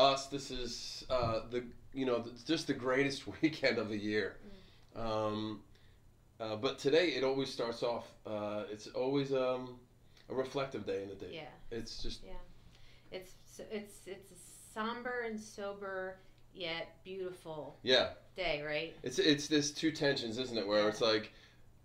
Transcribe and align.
us, 0.00 0.26
this 0.26 0.50
is 0.50 1.04
uh, 1.10 1.40
the 1.50 1.62
you 1.92 2.06
know 2.06 2.24
just 2.46 2.66
the 2.66 2.74
greatest 2.74 3.24
weekend 3.42 3.78
of 3.78 3.88
the 3.88 3.96
year. 3.98 4.36
Mm. 4.96 5.00
Um, 5.00 5.60
uh, 6.40 6.56
but 6.56 6.78
today 6.78 7.08
it 7.08 7.22
always 7.22 7.50
starts 7.52 7.82
off. 7.82 8.06
Uh, 8.26 8.64
it's 8.70 8.86
always 8.88 9.32
um, 9.32 9.78
a 10.30 10.34
reflective 10.34 10.86
day 10.86 11.02
in 11.02 11.08
the 11.10 11.14
day. 11.14 11.30
Yeah, 11.32 11.76
It's 11.78 12.02
just 12.02 12.20
yeah. 12.24 12.32
It's 13.12 13.32
it's 13.70 14.00
it's 14.06 14.30
a 14.32 14.34
somber 14.74 15.24
and 15.26 15.38
sober 15.38 16.16
yet 16.54 16.96
beautiful 17.04 17.78
yeah. 17.82 18.10
day, 18.36 18.62
right? 18.66 18.96
It's 19.02 19.18
it's 19.18 19.48
this 19.48 19.70
two 19.70 19.92
tensions, 19.92 20.38
isn't 20.38 20.56
it? 20.56 20.66
Where 20.66 20.82
Yeah. 20.82 20.88
it's 20.88 21.00
like 21.00 21.32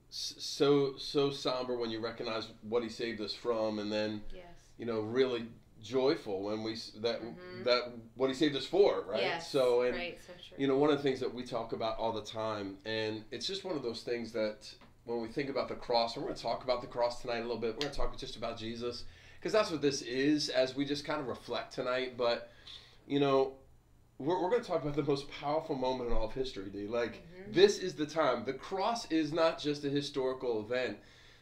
so 0.10 0.96
so 0.98 1.30
somber 1.32 1.78
when 1.78 1.90
you 1.92 2.00
recognize 2.00 2.48
what 2.62 2.82
he 2.84 2.90
saved 2.90 3.20
us 3.20 3.34
from, 3.34 3.80
and 3.80 3.92
then 3.92 4.22
Yes. 4.34 4.46
you 4.78 4.86
know 4.86 5.02
really 5.02 5.48
joyful 5.86 6.42
when 6.42 6.64
we 6.64 6.76
that 6.98 7.22
Mhm. 7.22 7.64
that 7.64 7.84
what 8.16 8.28
he 8.30 8.34
saved 8.36 8.56
us 8.56 8.66
for, 8.66 9.02
right? 9.04 9.22
Yes. 9.22 9.52
So 9.52 9.82
and 9.84 9.96
right. 9.96 10.18
So 10.26 10.34
you 10.58 10.68
know 10.68 10.78
one 10.78 10.90
of 10.90 10.98
the 10.98 11.04
things 11.04 11.20
that 11.20 11.34
we 11.34 11.44
talk 11.44 11.74
about 11.74 11.98
all 11.98 12.12
the 12.12 12.24
time, 12.24 12.78
and 12.86 13.24
it's 13.32 13.46
just 13.46 13.64
one 13.64 13.76
of 13.78 13.84
those 13.84 14.02
things 14.04 14.32
that 14.34 14.74
when 15.06 15.22
we 15.22 15.28
think 15.28 15.50
about 15.50 15.70
the 15.70 15.76
cross, 15.76 16.16
and 16.16 16.24
we're 16.24 16.30
going 16.30 16.38
to 16.38 16.42
talk 16.44 16.64
about 16.64 16.82
the 16.82 16.88
cross 16.88 17.22
tonight 17.22 17.38
a 17.38 17.42
little 17.42 17.58
bit. 17.58 17.74
We're 17.76 17.82
going 17.82 17.92
to 17.92 17.98
talk 17.98 18.18
just 18.18 18.36
about 18.36 18.58
Jesus 18.58 19.04
because 19.40 19.52
that's 19.54 19.70
what 19.70 19.82
this 19.84 20.02
is 20.02 20.50
as 20.50 20.76
we 20.76 20.84
just 20.86 21.06
kind 21.06 21.22
of 21.22 21.28
reflect 21.28 21.74
tonight. 21.74 22.18
But 22.18 22.52
you 23.08 23.20
know. 23.20 23.54
We're, 24.18 24.42
we're 24.42 24.50
going 24.50 24.62
to 24.62 24.68
talk 24.68 24.82
about 24.82 24.96
the 24.96 25.04
most 25.04 25.30
powerful 25.30 25.76
moment 25.76 26.10
in 26.10 26.16
all 26.16 26.24
of 26.28 26.34
history, 26.34 26.70
D. 26.70 26.88
Like, 26.88 27.16
Mhm. 27.16 27.54
this 27.54 27.78
is 27.80 27.96
the 27.96 28.06
time. 28.06 28.46
The 28.46 28.54
cross 28.54 29.12
is 29.12 29.34
not 29.34 29.60
just 29.60 29.84
a 29.84 29.90
historical 29.90 30.62
event. 30.62 31.00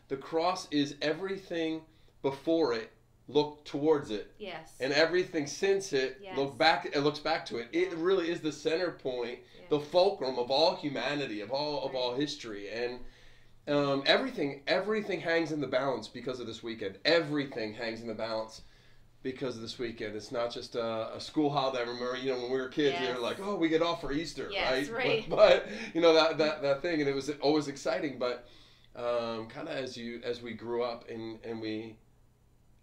The 0.08 0.18
cross 0.18 0.68
is 0.72 0.96
everything 1.00 1.84
before 2.24 2.74
it 2.74 2.90
look 3.28 3.64
towards 3.66 4.12
it, 4.12 4.32
Yes. 4.38 4.74
and 4.80 4.92
everything 4.94 5.48
since 5.48 5.94
it 5.94 6.18
Yes. 6.22 6.38
look 6.38 6.58
back. 6.58 6.86
It 6.94 7.02
looks 7.02 7.20
back 7.20 7.46
to 7.48 7.58
it. 7.58 7.70
It 7.72 7.94
really 7.94 8.30
is 8.30 8.42
the 8.42 8.52
center 8.52 8.92
point, 8.92 9.40
Yeah. 9.58 9.66
the 9.70 9.80
fulcrum 9.80 10.38
of 10.38 10.52
all 10.52 10.76
humanity, 10.76 11.42
of 11.42 11.52
all 11.52 11.84
of 11.86 11.94
Right. 11.94 12.00
all 12.00 12.14
history, 12.16 12.70
and 12.70 13.00
um, 13.66 14.04
everything. 14.06 14.62
Everything 14.68 15.22
hangs 15.22 15.54
in 15.54 15.62
the 15.62 15.68
balance 15.68 16.10
because 16.10 16.42
of 16.42 16.48
this 16.48 16.62
weekend. 16.62 16.98
Everything 17.06 17.74
hangs 17.74 18.02
in 18.02 18.08
the 18.08 18.14
balance. 18.14 18.62
Because 19.22 19.56
of 19.56 19.62
this 19.62 19.80
weekend, 19.80 20.18
it's 20.18 20.34
not 20.34 20.52
just 20.52 20.76
a, 20.76 21.16
a 21.16 21.22
school 21.22 21.50
holiday. 21.50 21.78
I 21.78 21.84
remember, 21.84 22.18
you 22.18 22.34
know, 22.34 22.42
when 22.42 22.52
we 22.52 22.58
were 22.60 22.68
kids, 22.68 23.00
they 23.00 23.06
Yes. 23.06 23.16
were 23.16 23.22
like, 23.22 23.40
"Oh, 23.40 23.56
we 23.56 23.70
get 23.70 23.82
off 23.82 24.02
for 24.02 24.12
Easter, 24.12 24.50
Yes, 24.52 24.90
right?" 24.90 25.06
right. 25.06 25.30
But, 25.30 25.66
but 25.66 25.68
you 25.96 26.02
know 26.02 26.12
that, 26.14 26.38
that 26.40 26.62
that 26.62 26.82
thing, 26.82 27.00
and 27.00 27.10
it 27.10 27.16
was 27.16 27.30
always 27.40 27.70
exciting. 27.70 28.20
But 28.20 28.46
um, 28.98 29.48
kind 29.48 29.70
of 29.70 29.78
as 29.78 29.96
you 29.96 30.20
as 30.26 30.42
we 30.42 30.52
grew 30.52 30.84
up 30.84 31.10
and 31.10 31.40
and 31.46 31.62
we 31.62 31.96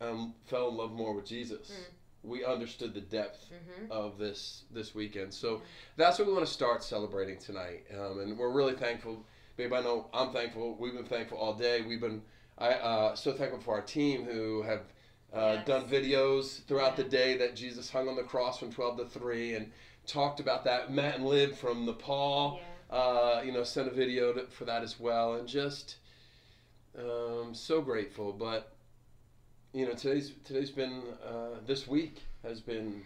um, 0.01 0.35
fell 0.47 0.69
in 0.69 0.77
love 0.77 0.93
more 0.93 1.13
with 1.15 1.27
Jesus, 1.27 1.71
Mm. 1.71 2.29
we 2.31 2.45
understood 2.45 2.95
the 2.95 3.01
depth 3.01 3.51
Mhm. 3.51 3.91
of 3.91 4.19
this 4.19 4.65
this 4.71 4.95
weekend. 4.95 5.33
So 5.35 5.63
that's 5.97 6.19
what 6.19 6.27
we 6.29 6.35
want 6.35 6.47
to 6.47 6.53
start 6.53 6.83
celebrating 6.83 7.39
tonight, 7.39 7.85
um, 7.99 8.21
and 8.21 8.39
we're 8.39 8.51
really 8.51 8.75
thankful. 8.75 9.25
Babe, 9.57 9.73
I 9.73 9.81
know 9.81 10.09
I'm 10.15 10.33
thankful. 10.33 10.75
We've 10.77 10.95
been 10.95 11.05
thankful 11.07 11.39
all 11.39 11.55
day. 11.55 11.83
We've 11.83 12.01
been 12.01 12.23
I 12.59 12.75
uh, 12.75 13.15
so 13.17 13.33
thankful 13.33 13.61
for 13.61 13.75
our 13.75 13.83
team 13.83 14.25
who 14.25 14.63
have. 14.63 14.83
Uh, 15.33 15.55
Yes. 15.59 15.67
Done 15.69 15.89
videos 15.89 16.65
throughout 16.65 16.99
Yeah. 16.99 17.05
the 17.05 17.09
day 17.09 17.37
that 17.37 17.55
Jesus 17.55 17.89
hung 17.89 18.09
on 18.09 18.17
the 18.17 18.25
cross 18.25 18.59
from 18.59 18.73
12 18.73 18.97
to 18.97 19.05
3 19.07 19.55
and 19.55 19.73
talked 20.05 20.41
about 20.41 20.65
that. 20.65 20.93
Matt 20.93 21.15
and 21.19 21.25
Lib 21.27 21.55
from 21.55 21.87
Nepal, 21.87 22.59
Yeah. 22.91 22.97
uh, 22.97 23.43
you 23.45 23.53
know, 23.53 23.63
sent 23.63 23.87
a 23.87 23.93
video 23.93 24.33
to, 24.33 24.49
for 24.49 24.65
that 24.65 24.83
as 24.83 24.99
well, 24.99 25.35
and 25.35 25.47
just 25.47 25.99
um, 26.99 27.55
so 27.55 27.81
grateful. 27.81 28.33
But 28.33 28.73
you 29.73 29.87
know, 29.87 29.93
today's 29.95 30.33
today's 30.45 30.71
been 30.71 31.03
uh, 31.25 31.59
this 31.67 31.87
week 31.87 32.23
has 32.43 32.61
been 32.61 33.03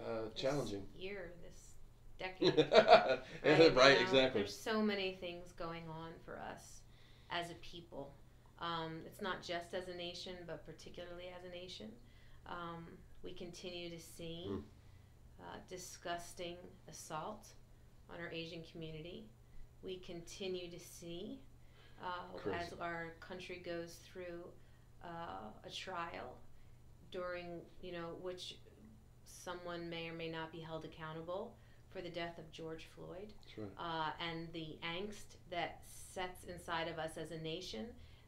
uh, 0.00 0.22
This 0.32 0.40
challenging. 0.42 0.82
year, 0.96 1.32
this 1.42 1.74
decade. 2.18 2.56
right, 2.72 3.74
Right, 3.76 4.00
exactly. 4.00 4.40
There's 4.42 4.56
so 4.56 4.80
many 4.80 5.16
things 5.20 5.52
going 5.58 5.82
on 5.88 6.10
for 6.24 6.38
us 6.38 6.80
as 7.30 7.50
a 7.50 7.54
people. 7.54 8.14
Um, 8.60 9.00
it's 9.06 9.20
not 9.20 9.42
just 9.42 9.74
as 9.74 9.88
a 9.88 9.96
nation, 9.96 10.34
but 10.46 10.64
particularly 10.64 11.24
as 11.36 11.44
a 11.44 11.50
nation. 11.50 11.88
Um, 12.46 12.86
we 13.24 13.32
continue 13.32 13.90
to 13.90 13.98
see 14.00 14.46
Mm. 14.48 14.62
uh, 15.40 15.56
disgusting 15.68 16.56
assault 16.88 17.48
on 18.08 18.20
our 18.20 18.30
Asian 18.32 18.62
community. 18.70 19.26
We 19.82 19.96
continue 19.98 20.70
to 20.70 20.78
see, 20.78 21.40
uh, 22.00 22.50
as 22.52 22.72
our 22.80 23.14
country 23.20 23.60
goes 23.64 23.96
through 24.12 24.44
uh, 25.04 25.50
a 25.66 25.70
trial 25.70 26.36
during, 27.10 27.60
you 27.80 27.92
know, 27.92 28.16
which 28.20 28.56
someone 29.24 29.88
may 29.90 30.08
or 30.08 30.12
may 30.14 30.28
not 30.28 30.52
be 30.52 30.60
held 30.60 30.84
accountable 30.84 31.54
for 31.90 32.00
the 32.00 32.08
death 32.08 32.38
of 32.38 32.50
George 32.52 32.88
Floyd 32.94 33.32
right. 33.58 33.68
uh, 33.78 34.10
and 34.30 34.48
the 34.52 34.78
angst 34.82 35.36
that 35.50 35.82
sets 35.86 36.44
inside 36.44 36.88
of 36.88 36.98
us 36.98 37.12
as 37.18 37.30
a 37.32 37.38
nation, 37.38 37.86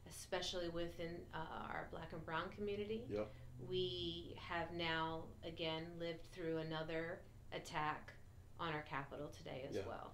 especially 0.09 0.69
within 0.69 1.15
uh, 1.33 1.39
our 1.71 1.89
black 1.91 2.13
and 2.13 2.25
brown 2.27 2.49
community. 2.57 3.05
Yep. 3.11 3.31
We 3.71 4.37
have 4.49 4.73
now 4.73 5.23
again 5.47 5.85
lived 5.99 6.25
through 6.33 6.59
another 6.59 7.21
attack 7.53 8.13
on 8.61 8.73
our 8.73 8.83
capital 8.83 9.29
today 9.29 9.65
as 9.69 9.77
Yeah. 9.77 9.83
well. 9.87 10.13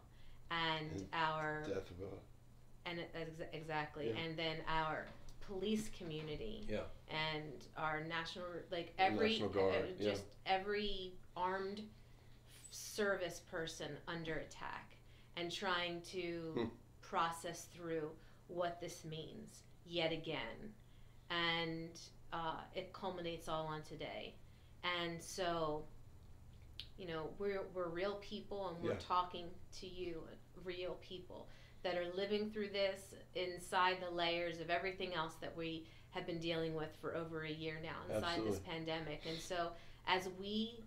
And, 0.50 0.90
And 0.92 1.06
our 1.12 1.62
Death 1.66 1.90
of 1.90 2.00
a 2.00 2.88
and 2.88 2.98
it- 2.98 3.10
ex- 3.14 3.50
exactly 3.52 4.08
Yeah. 4.10 4.20
and 4.20 4.36
then 4.38 4.56
our 4.68 5.06
police 5.50 5.88
community 5.98 6.64
Yeah. 6.68 6.84
and 7.08 7.66
our 7.76 8.04
national 8.04 8.46
like 8.70 8.94
every 8.98 9.30
National 9.30 9.48
Guard, 9.48 9.74
uh, 9.74 9.86
yeah. 9.98 10.10
just 10.12 10.24
every 10.46 11.14
armed 11.36 11.82
service 12.70 13.40
person 13.50 13.90
under 14.06 14.34
attack 14.36 14.96
and 15.36 15.50
trying 15.50 16.02
to 16.02 16.52
Hmm. 16.54 16.64
process 17.00 17.64
through 17.74 18.10
what 18.46 18.80
this 18.80 19.04
means 19.04 19.64
yet 19.84 20.12
again 20.12 20.72
and 21.30 21.98
uh, 22.32 22.60
it 22.74 22.92
culminates 22.92 23.48
all 23.48 23.66
on 23.66 23.82
today 23.82 24.34
and 24.84 25.20
so 25.20 25.84
you 26.96 27.06
know 27.08 27.30
we're, 27.38 27.62
we're 27.74 27.88
real 27.88 28.16
people 28.20 28.68
and 28.68 28.80
we're 28.82 28.92
Yeah. 28.92 28.98
talking 29.00 29.46
to 29.80 29.86
you 29.88 30.22
real 30.62 30.94
people 31.00 31.48
that 31.82 31.96
are 31.96 32.06
living 32.16 32.50
through 32.50 32.68
this 32.68 33.14
inside 33.34 33.96
the 34.06 34.14
layers 34.14 34.60
of 34.60 34.70
everything 34.70 35.14
else 35.14 35.34
that 35.40 35.56
we 35.56 35.86
have 36.10 36.26
been 36.26 36.38
dealing 36.40 36.74
with 36.74 36.90
for 37.00 37.14
over 37.16 37.42
a 37.44 37.50
year 37.50 37.80
now 37.82 38.14
inside 38.14 38.40
this 38.44 38.58
pandemic 38.60 39.22
and 39.28 39.38
so 39.38 39.68
as 40.06 40.28
we 40.40 40.82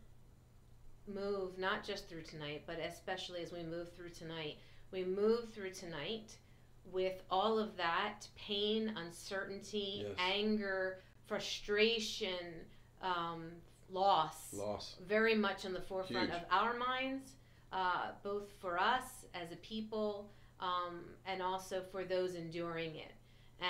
move 1.07 1.57
not 1.57 1.83
just 1.83 2.07
through 2.09 2.21
tonight 2.23 2.63
but 2.65 2.77
especially 2.79 3.41
as 3.41 3.51
we 3.51 3.63
move 3.63 3.91
through 3.93 4.09
tonight 4.09 4.57
we 4.91 5.03
move 5.03 5.49
through 5.53 5.71
tonight 5.71 6.37
with 6.91 7.21
all 7.31 7.57
of 7.57 7.75
that 7.77 8.27
pain 8.35 8.93
uncertainty 8.97 10.05
Yes. 10.07 10.15
anger 10.19 10.99
frustration 11.25 12.37
um, 13.01 13.51
loss 13.89 14.53
loss. 14.53 14.95
very 15.07 15.35
much 15.35 15.65
in 15.65 15.73
the 15.73 15.81
forefront 15.81 16.29
Huge. 16.29 16.41
of 16.41 16.45
our 16.51 16.73
minds, 16.77 17.31
uh, 17.71 18.11
both 18.23 18.49
for 18.61 18.77
us 18.79 19.25
as 19.33 19.51
a 19.51 19.55
people 19.57 20.29
um, 20.63 21.01
and 21.25 21.41
also 21.41 21.84
for 21.91 22.03
those 22.06 22.35
enduring 22.35 22.96
it. 22.96 23.12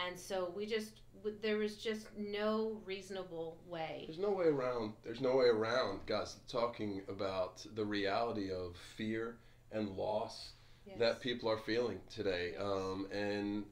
And 0.08 0.18
so 0.18 0.52
we 0.56 0.66
just, 0.66 1.02
w- 1.18 1.38
there 1.42 1.58
was 1.58 1.76
just 1.78 2.08
no 2.18 2.80
reasonable 2.86 3.58
way. 3.68 4.04
There's 4.08 4.20
no 4.20 4.32
way 4.32 4.46
around. 4.46 4.94
There's 5.04 5.22
no 5.22 5.36
way 5.36 5.48
around, 5.48 6.02
guys, 6.06 6.38
talking 6.48 7.02
about 7.10 7.66
the 7.76 7.84
reality 7.86 8.52
of 8.52 8.76
fear 8.98 9.38
and 9.72 9.90
loss 9.98 10.52
Yes. 10.86 11.00
that 11.00 11.22
people 11.22 11.50
are 11.50 11.60
feeling 11.60 12.00
today, 12.14 12.52
Yes. 12.54 12.62
um, 12.62 13.08
and 13.12 13.64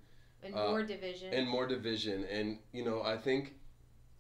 and 0.44 0.56
uh, 0.56 0.70
more 0.70 0.82
division. 0.84 1.34
and 1.34 1.46
more 1.48 1.68
division. 1.68 2.24
And 2.32 2.58
you 2.72 2.86
know, 2.86 3.02
I 3.04 3.18
think, 3.18 3.54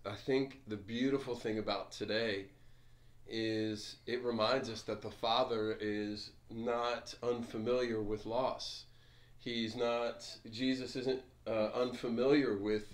I 0.06 0.16
think 0.16 0.59
the 0.67 0.75
beautiful 0.75 1.34
thing 1.35 1.57
about 1.57 1.94
today 1.94 2.47
is 3.28 3.95
it 4.06 4.22
reminds 4.25 4.69
us 4.69 4.81
that 4.84 5.01
the 5.01 5.09
Father 5.09 5.78
is 5.79 6.31
not 6.49 7.16
unfamiliar 7.23 8.02
with 8.02 8.25
loss. 8.25 8.84
He's 9.41 9.76
not. 9.76 10.26
Jesus 10.52 10.96
isn't 10.96 11.22
uh, 11.46 11.70
unfamiliar 11.76 12.58
with. 12.58 12.85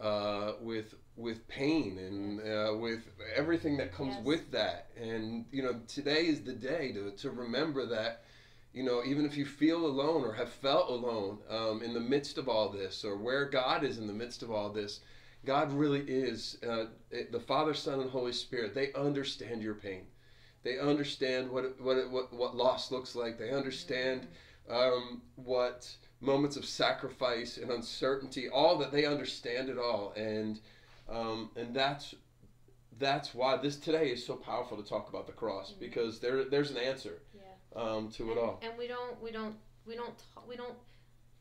Uh, 0.00 0.52
with 0.60 0.94
with 1.16 1.48
pain 1.48 1.98
and 1.98 2.38
uh, 2.40 2.72
with 2.78 3.00
everything 3.34 3.76
that 3.76 3.92
comes 3.92 4.14
Yes. 4.14 4.24
with 4.24 4.52
that, 4.52 4.86
and 4.96 5.44
you 5.50 5.60
know 5.60 5.80
today 5.88 6.26
is 6.26 6.44
the 6.44 6.52
day 6.52 6.92
to, 6.92 7.10
to 7.16 7.30
remember 7.30 7.84
that 7.86 8.22
you 8.72 8.84
know, 8.84 9.02
even 9.04 9.24
if 9.24 9.36
you 9.36 9.44
feel 9.44 9.86
alone 9.86 10.22
or 10.24 10.32
have 10.34 10.50
felt 10.50 10.88
alone 10.90 11.38
um, 11.50 11.82
in 11.82 11.94
the 11.94 12.00
midst 12.00 12.38
of 12.38 12.48
all 12.48 12.68
this, 12.68 13.04
or 13.04 13.16
where 13.16 13.46
God 13.46 13.82
is 13.82 13.98
in 13.98 14.06
the 14.06 14.12
midst 14.12 14.42
of 14.42 14.50
all 14.52 14.68
this, 14.70 15.00
God 15.44 15.72
really 15.72 16.02
is 16.02 16.58
uh, 16.68 16.84
the 17.32 17.40
Father, 17.40 17.74
Son, 17.74 18.00
and 18.00 18.10
Holy 18.10 18.32
Spirit. 18.32 18.74
They 18.74 18.92
understand 18.92 19.62
your 19.62 19.74
pain. 19.74 20.02
They 20.62 20.78
understand 20.78 21.50
what 21.50 21.80
what 21.80 22.10
what 22.10 22.32
what 22.32 22.56
loss 22.56 22.90
looks 22.92 23.14
like. 23.14 23.38
They 23.38 23.50
understand 23.50 24.26
um, 24.70 25.22
what 25.36 25.90
moments 26.20 26.56
of 26.56 26.64
sacrifice 26.64 27.58
and 27.58 27.70
uncertainty, 27.70 28.48
all 28.48 28.78
that 28.78 28.92
they 28.92 29.04
understand 29.04 29.68
it 29.68 29.78
all, 29.78 30.12
and 30.16 30.60
um, 31.08 31.50
and 31.56 31.74
that's 31.74 32.14
that's 32.98 33.34
why 33.34 33.56
this 33.56 33.76
today 33.76 34.10
is 34.10 34.24
so 34.24 34.34
powerful 34.34 34.76
to 34.76 34.88
talk 34.88 35.08
about 35.08 35.26
the 35.26 35.32
cross 35.32 35.70
mm-hmm. 35.70 35.80
because 35.80 36.18
there 36.18 36.44
there's 36.44 36.70
an 36.70 36.76
answer 36.76 37.22
yeah. 37.34 37.80
um, 37.80 38.10
to 38.10 38.24
and, 38.24 38.32
it 38.32 38.38
all. 38.38 38.60
And 38.62 38.72
we 38.78 38.88
don't 38.88 39.20
we 39.22 39.30
don't 39.30 39.54
we 39.86 39.94
don't 39.94 40.22
we 40.48 40.56
don't 40.56 40.74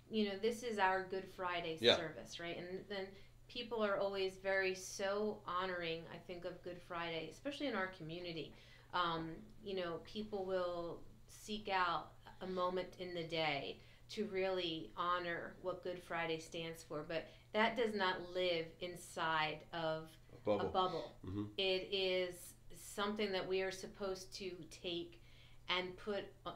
you 0.10 0.26
know 0.26 0.38
this 0.42 0.64
is 0.64 0.80
our 0.80 1.04
Good 1.10 1.26
Friday 1.36 1.78
yeah. 1.80 1.96
service, 1.96 2.40
right? 2.40 2.58
And 2.58 2.80
then 2.90 3.06
people 3.48 3.84
are 3.84 3.98
always 3.98 4.34
very 4.42 4.76
so 4.76 5.40
honoring. 5.48 6.02
I 6.14 6.18
think 6.28 6.46
of 6.46 6.62
Good 6.64 6.80
Friday, 6.88 7.30
especially 7.32 7.68
in 7.68 7.76
our 7.76 7.88
community. 7.88 8.54
Um, 8.94 9.32
you 9.64 9.76
know, 9.76 10.00
people 10.06 10.46
will 10.46 11.00
seek 11.28 11.70
out 11.70 12.12
a 12.42 12.48
moment 12.48 12.88
in 13.00 13.14
the 13.14 13.24
day 13.24 13.80
to 14.10 14.26
really 14.26 14.92
honor 14.96 15.54
what 15.62 15.84
Good 15.84 16.02
Friday 16.02 16.40
stands 16.40 16.84
for, 16.84 17.04
but 17.08 17.28
that 17.54 17.76
does 17.76 17.94
not 17.94 18.16
live 18.34 18.66
inside 18.80 19.60
of 19.74 20.10
a 20.34 20.46
bubble. 20.46 20.62
A 20.62 20.70
bubble. 20.70 21.16
Mm-hmm. 21.26 21.44
It 21.58 21.90
is 21.92 22.54
something 22.76 23.32
that 23.32 23.48
we 23.48 23.62
are 23.62 23.72
supposed 23.72 24.34
to 24.36 24.52
take 24.72 25.22
and 25.70 25.96
put 25.98 26.26
uh, 26.46 26.52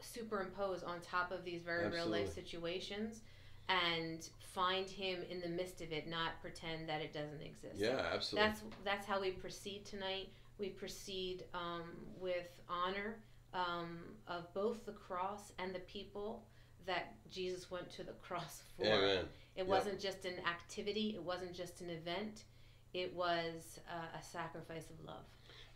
superimpose 0.00 0.82
on 0.82 1.00
top 1.00 1.32
of 1.32 1.44
these 1.44 1.62
very 1.62 1.86
Absolutely. 1.86 2.18
real 2.18 2.24
life 2.24 2.34
situations 2.34 3.20
and 3.68 4.28
find 4.40 4.88
him 4.88 5.20
in 5.30 5.40
the 5.40 5.48
midst 5.48 5.80
of 5.80 5.92
it 5.92 6.08
not 6.08 6.40
pretend 6.40 6.88
that 6.88 7.00
it 7.00 7.12
doesn't 7.12 7.40
exist 7.40 7.76
yeah 7.76 8.02
absolutely 8.12 8.48
that's 8.48 8.62
that's 8.84 9.06
how 9.06 9.20
we 9.20 9.30
proceed 9.30 9.84
tonight 9.84 10.28
we 10.58 10.68
proceed 10.68 11.44
um, 11.54 11.84
with 12.20 12.48
honor 12.68 13.16
um, 13.54 13.98
of 14.26 14.52
both 14.54 14.86
the 14.86 14.92
cross 14.92 15.52
and 15.58 15.74
the 15.74 15.80
people 15.80 16.46
that 16.86 17.14
jesus 17.30 17.70
went 17.70 17.90
to 17.90 18.02
the 18.02 18.12
cross 18.22 18.62
for 18.76 18.86
Amen. 18.86 19.24
it 19.56 19.66
wasn't 19.66 20.00
just 20.00 20.24
an 20.24 20.34
activity 20.46 21.12
it 21.14 21.22
wasn't 21.22 21.52
just 21.52 21.80
an 21.80 21.90
event 21.90 22.44
it 22.92 23.14
was 23.14 23.80
uh, 23.88 24.18
a 24.18 24.22
sacrifice 24.22 24.90
of 24.90 25.04
love 25.06 25.24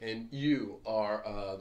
and 0.00 0.28
you 0.30 0.78
are 0.84 1.26
uh, 1.26 1.56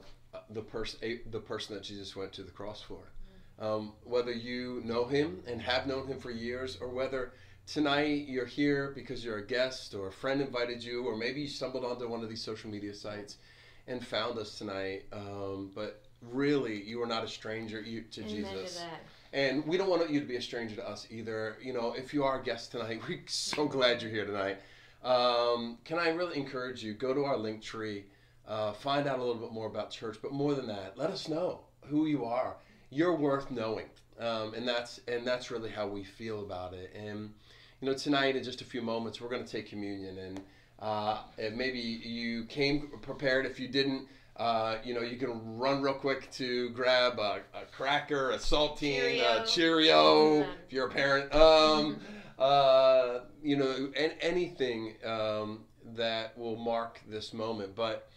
the 0.50 0.62
person 0.62 1.20
the 1.30 1.40
person 1.40 1.74
that 1.74 1.82
Jesus 1.82 2.14
went 2.14 2.32
to 2.34 2.42
the 2.42 2.50
cross 2.50 2.82
for. 2.82 3.10
Um, 3.58 3.94
whether 4.04 4.32
you 4.32 4.82
know 4.84 5.06
him 5.06 5.42
and 5.46 5.62
have 5.62 5.86
known 5.86 6.06
him 6.06 6.18
for 6.18 6.30
years, 6.30 6.76
or 6.78 6.88
whether 6.88 7.32
tonight 7.66 8.26
you're 8.28 8.44
here 8.44 8.92
because 8.94 9.24
you're 9.24 9.38
a 9.38 9.46
guest 9.46 9.94
or 9.94 10.08
a 10.08 10.12
friend 10.12 10.42
invited 10.42 10.84
you, 10.84 11.06
or 11.06 11.16
maybe 11.16 11.40
you 11.40 11.48
stumbled 11.48 11.82
onto 11.82 12.06
one 12.06 12.22
of 12.22 12.28
these 12.28 12.42
social 12.42 12.68
media 12.68 12.92
sites 12.92 13.38
and 13.86 14.06
found 14.06 14.38
us 14.38 14.58
tonight. 14.58 15.04
Um, 15.10 15.70
but 15.74 16.02
really, 16.22 16.82
you 16.82 17.02
are 17.02 17.06
not 17.06 17.24
a 17.24 17.28
stranger 17.28 17.82
to 17.82 17.88
Amen 17.88 18.28
Jesus. 18.28 18.76
To 18.76 18.84
and 19.32 19.66
we 19.66 19.76
don't 19.76 19.90
want 19.90 20.08
you 20.10 20.20
to 20.20 20.26
be 20.26 20.36
a 20.36 20.42
stranger 20.42 20.76
to 20.76 20.88
us 20.88 21.06
either. 21.10 21.58
You 21.62 21.72
know, 21.72 21.92
if 21.92 22.14
you 22.14 22.24
are 22.24 22.40
a 22.40 22.42
guest 22.42 22.72
tonight, 22.72 23.00
we're 23.08 23.20
so 23.26 23.66
glad 23.66 24.02
you're 24.02 24.10
here 24.10 24.26
tonight. 24.26 24.58
Um, 25.04 25.78
can 25.84 25.98
I 25.98 26.08
really 26.08 26.36
encourage 26.36 26.82
you? 26.82 26.94
Go 26.94 27.14
to 27.14 27.24
our 27.24 27.36
Linktree 27.36 28.04
uh, 28.48 28.72
find 28.72 29.06
out 29.06 29.18
a 29.18 29.22
little 29.22 29.40
bit 29.40 29.52
more 29.52 29.66
about 29.66 29.90
church, 29.90 30.18
but 30.22 30.32
more 30.32 30.54
than 30.54 30.66
that, 30.68 30.96
let 30.96 31.10
us 31.10 31.28
know 31.28 31.60
who 31.82 32.06
you 32.06 32.24
are. 32.24 32.56
You're 32.90 33.14
worth 33.14 33.50
knowing, 33.50 33.86
um, 34.20 34.54
and 34.54 34.66
that's 34.66 35.00
and 35.08 35.26
that's 35.26 35.50
really 35.50 35.70
how 35.70 35.88
we 35.88 36.04
feel 36.04 36.40
about 36.40 36.72
it. 36.72 36.94
And 36.94 37.32
you 37.80 37.88
know, 37.88 37.94
tonight 37.94 38.36
in 38.36 38.44
just 38.44 38.60
a 38.60 38.64
few 38.64 38.82
moments, 38.82 39.20
we're 39.20 39.28
going 39.28 39.44
to 39.44 39.50
take 39.50 39.68
communion, 39.68 40.18
and, 40.18 40.40
uh, 40.78 41.18
and 41.38 41.56
maybe 41.56 41.78
you 41.78 42.44
came 42.44 42.88
prepared. 43.02 43.46
If 43.46 43.58
you 43.58 43.66
didn't, 43.68 44.06
uh, 44.38 44.76
you 44.84 44.94
know, 44.94 45.00
you 45.00 45.16
can 45.16 45.58
run 45.58 45.80
real 45.80 45.94
quick 45.94 46.30
to 46.32 46.70
grab 46.70 47.18
a, 47.18 47.40
a 47.54 47.64
cracker, 47.72 48.30
a 48.30 48.36
saltine, 48.36 48.78
Cheerio. 48.78 49.42
a 49.42 49.46
Cheerio, 49.46 50.40
if 50.40 50.72
you're 50.72 50.88
a 50.88 50.90
parent. 50.90 51.34
Um, 51.34 51.98
uh, 52.38 53.20
you 53.42 53.56
know, 53.56 53.90
and 53.96 54.12
anything 54.20 54.94
um, 55.04 55.64
that 55.94 56.36
will 56.36 56.56
mark 56.56 57.00
this 57.08 57.32
moment, 57.32 57.74
but 57.74 58.10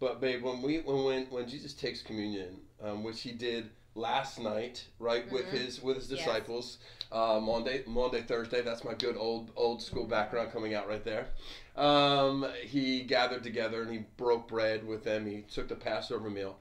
but 0.00 0.20
babe, 0.20 0.42
when 0.42 0.62
we 0.62 0.78
when 0.80 1.04
when, 1.04 1.26
when 1.26 1.48
Jesus 1.48 1.72
takes 1.72 2.02
communion, 2.02 2.60
um, 2.82 3.02
which 3.02 3.22
he 3.22 3.32
did 3.32 3.70
last 3.94 4.38
night, 4.40 4.84
right, 4.98 5.26
mm-hmm. 5.26 5.34
with 5.34 5.50
his 5.50 5.82
with 5.82 5.96
his 5.96 6.08
disciples, 6.08 6.78
yes. 6.80 7.08
uh, 7.12 7.40
Monday, 7.40 7.82
Monday, 7.86 8.22
Thursday. 8.22 8.62
That's 8.62 8.84
my 8.84 8.94
good 8.94 9.16
old 9.16 9.50
old 9.56 9.82
school 9.82 10.06
background 10.06 10.52
coming 10.52 10.74
out 10.74 10.88
right 10.88 11.04
there. 11.04 11.28
Um, 11.76 12.46
he 12.62 13.02
gathered 13.02 13.42
together 13.42 13.82
and 13.82 13.90
he 13.90 14.04
broke 14.16 14.48
bread 14.48 14.86
with 14.86 15.04
them. 15.04 15.26
He 15.26 15.42
took 15.42 15.68
the 15.68 15.74
Passover 15.74 16.30
meal, 16.30 16.56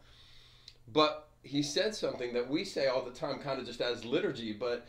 but 0.92 1.30
he 1.44 1.62
said 1.62 1.94
something 1.94 2.34
that 2.34 2.50
we 2.50 2.64
say 2.64 2.88
all 2.88 3.04
the 3.04 3.12
time, 3.12 3.40
kind 3.40 3.60
of 3.60 3.66
just 3.66 3.82
as 3.82 4.06
liturgy, 4.06 4.54
but 4.54 4.88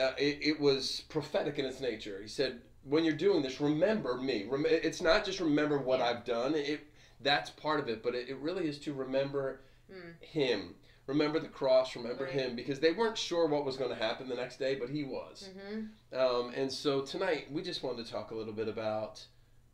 uh, 0.00 0.12
it, 0.18 0.38
it 0.42 0.60
was 0.60 1.02
prophetic 1.08 1.58
in 1.58 1.64
its 1.64 1.80
nature. 1.80 2.18
He 2.20 2.28
said, 2.28 2.60
"When 2.84 3.04
you're 3.04 3.14
doing 3.14 3.42
this, 3.42 3.60
remember 3.60 4.16
me. 4.16 4.46
Rem- 4.48 4.66
it's 4.66 5.00
not 5.00 5.24
just 5.24 5.40
remember 5.40 5.78
what. 5.78 6.00
I've 6.00 6.24
done. 6.24 6.54
It 6.54 6.88
that's 7.20 7.50
part 7.50 7.80
of 7.80 7.88
it. 7.88 8.02
But 8.02 8.14
it, 8.14 8.28
it 8.28 8.38
really 8.38 8.68
is 8.68 8.78
to 8.80 8.92
remember 8.92 9.60
mm. 9.90 10.22
Him, 10.22 10.74
remember 11.08 11.40
the 11.40 11.48
cross, 11.48 11.96
remember 11.96 12.24
right. 12.24 12.32
Him, 12.32 12.54
because 12.54 12.78
they 12.78 12.92
weren't 12.92 13.18
sure 13.18 13.48
what 13.48 13.64
was 13.64 13.76
going 13.76 13.90
to 13.90 13.96
happen 13.96 14.28
the 14.28 14.36
next 14.36 14.58
day, 14.58 14.76
but 14.76 14.88
He 14.88 15.02
was. 15.02 15.48
Mm-hmm. 15.50 16.16
Um, 16.16 16.52
and 16.54 16.70
so 16.70 17.00
tonight 17.00 17.46
we 17.50 17.62
just 17.62 17.82
wanted 17.82 18.06
to 18.06 18.12
talk 18.12 18.30
a 18.30 18.34
little 18.34 18.52
bit 18.52 18.68
about 18.68 19.24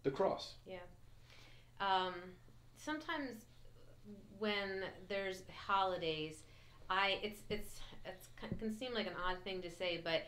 the 0.05 0.11
cross. 0.11 0.55
Yeah. 0.67 0.79
Um, 1.81 2.15
sometimes 2.77 3.45
when 4.39 4.85
there's 5.09 5.43
holidays, 5.67 6.45
I 6.89 7.19
it's 7.23 7.43
it's 7.51 7.81
it's 8.05 8.29
can 8.59 8.77
seem 8.79 8.95
like 8.95 9.07
an 9.07 9.15
odd 9.27 9.43
thing 9.43 9.61
to 9.63 9.71
say, 9.71 10.01
but 10.03 10.23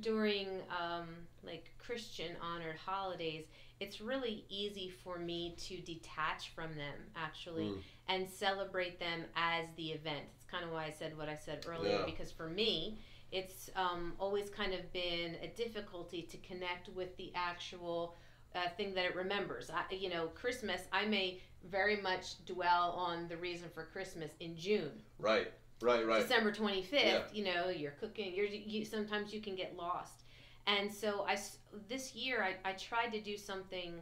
during 0.00 0.46
um, 0.70 1.08
like 1.46 1.70
Christian 1.78 2.32
honored 2.42 2.76
holidays, 2.76 3.46
it's 3.80 4.00
really 4.00 4.44
easy 4.48 4.92
for 5.02 5.18
me 5.18 5.54
to 5.58 5.76
detach 5.78 6.50
from 6.54 6.74
them 6.76 6.94
actually 7.16 7.64
mm. 7.64 7.78
and 8.08 8.28
celebrate 8.28 8.98
them 8.98 9.24
as 9.36 9.66
the 9.76 9.90
event. 9.90 10.24
It's 10.36 10.50
kind 10.50 10.64
of 10.64 10.70
why 10.70 10.84
I 10.86 10.90
said 10.90 11.16
what 11.16 11.28
I 11.28 11.36
said 11.36 11.66
earlier 11.68 11.98
yeah. 11.98 12.06
because 12.06 12.30
for 12.30 12.48
me, 12.48 12.98
it's 13.32 13.68
um, 13.74 14.12
always 14.18 14.48
kind 14.48 14.74
of 14.74 14.92
been 14.92 15.36
a 15.42 15.48
difficulty 15.56 16.22
to 16.22 16.36
connect 16.38 16.88
with 16.90 17.16
the 17.16 17.32
actual 17.34 18.14
uh, 18.54 18.68
thing 18.76 18.94
that 18.94 19.04
it 19.04 19.16
remembers. 19.16 19.70
I, 19.70 19.92
you 19.92 20.08
know, 20.08 20.26
Christmas, 20.28 20.82
I 20.92 21.04
may 21.04 21.40
very 21.68 22.00
much 22.00 22.44
dwell 22.44 22.94
on 22.96 23.26
the 23.28 23.36
reason 23.36 23.68
for 23.74 23.84
Christmas 23.86 24.30
in 24.40 24.56
June. 24.56 24.92
Right. 25.18 25.50
Right, 25.82 26.06
right. 26.06 26.22
December 26.22 26.52
25th, 26.52 26.92
yeah. 26.92 27.20
you 27.32 27.44
know, 27.44 27.68
you're 27.68 27.92
cooking, 27.92 28.34
you're 28.34 28.46
you 28.46 28.84
sometimes 28.84 29.34
you 29.34 29.40
can 29.40 29.56
get 29.56 29.76
lost. 29.76 30.23
And 30.66 30.92
so 30.92 31.26
I 31.28 31.38
this 31.88 32.14
year 32.14 32.42
I, 32.42 32.70
I 32.70 32.72
tried 32.72 33.12
to 33.12 33.20
do 33.20 33.36
something 33.36 34.00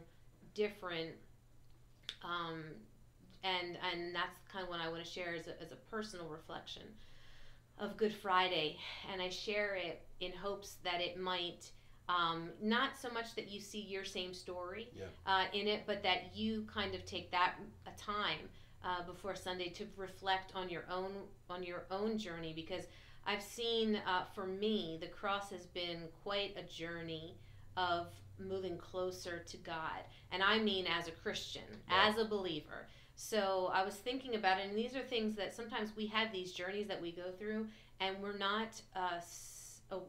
different 0.53 1.11
um, 2.23 2.63
and 3.43 3.77
and 3.91 4.15
that's 4.15 4.39
kind 4.51 4.63
of 4.63 4.69
what 4.69 4.79
I 4.79 4.89
want 4.89 5.03
to 5.03 5.09
share 5.09 5.35
as 5.35 5.47
a, 5.47 5.61
as 5.61 5.71
a 5.71 5.75
personal 5.91 6.27
reflection 6.27 6.83
of 7.79 7.97
Good 7.97 8.13
Friday, 8.13 8.77
and 9.11 9.21
I 9.21 9.29
share 9.29 9.75
it 9.75 10.01
in 10.19 10.31
hopes 10.31 10.77
that 10.83 11.01
it 11.01 11.19
might 11.19 11.71
um, 12.07 12.49
not 12.61 12.91
so 12.99 13.09
much 13.09 13.35
that 13.35 13.49
you 13.49 13.59
see 13.59 13.81
your 13.81 14.05
same 14.05 14.33
story 14.33 14.89
yeah. 14.95 15.05
uh, 15.25 15.45
in 15.53 15.67
it, 15.67 15.83
but 15.85 16.03
that 16.03 16.35
you 16.35 16.65
kind 16.73 16.93
of 16.93 17.05
take 17.05 17.31
that 17.31 17.55
a 17.87 17.99
time 17.99 18.49
uh, 18.83 19.03
before 19.03 19.35
Sunday 19.35 19.69
to 19.69 19.85
reflect 19.97 20.51
on 20.55 20.69
your 20.69 20.83
own 20.89 21.11
on 21.49 21.63
your 21.63 21.85
own 21.91 22.17
journey 22.17 22.53
because 22.55 22.85
I've 23.25 23.41
seen 23.41 23.95
uh, 24.07 24.23
for 24.35 24.45
me 24.45 24.97
the 24.99 25.07
cross 25.07 25.49
has 25.51 25.65
been 25.65 26.03
quite 26.23 26.55
a 26.57 26.63
journey 26.63 27.35
of 27.77 28.07
moving 28.39 28.77
closer 28.77 29.39
to 29.39 29.57
God, 29.57 30.01
and 30.31 30.43
I 30.43 30.59
mean 30.59 30.85
as 30.87 31.07
a 31.07 31.11
Christian, 31.11 31.63
yeah. 31.89 32.09
as 32.09 32.17
a 32.17 32.25
believer. 32.25 32.87
So 33.15 33.71
I 33.73 33.85
was 33.85 33.95
thinking 33.95 34.35
about 34.35 34.59
it, 34.59 34.67
and 34.67 34.77
these 34.77 34.95
are 34.95 35.03
things 35.03 35.35
that 35.35 35.55
sometimes 35.55 35.95
we 35.95 36.07
have 36.07 36.31
these 36.31 36.51
journeys 36.51 36.87
that 36.87 37.01
we 37.01 37.11
go 37.11 37.31
through, 37.37 37.67
and 37.99 38.15
we're 38.21 38.37
not 38.37 38.81
uh, 38.95 39.19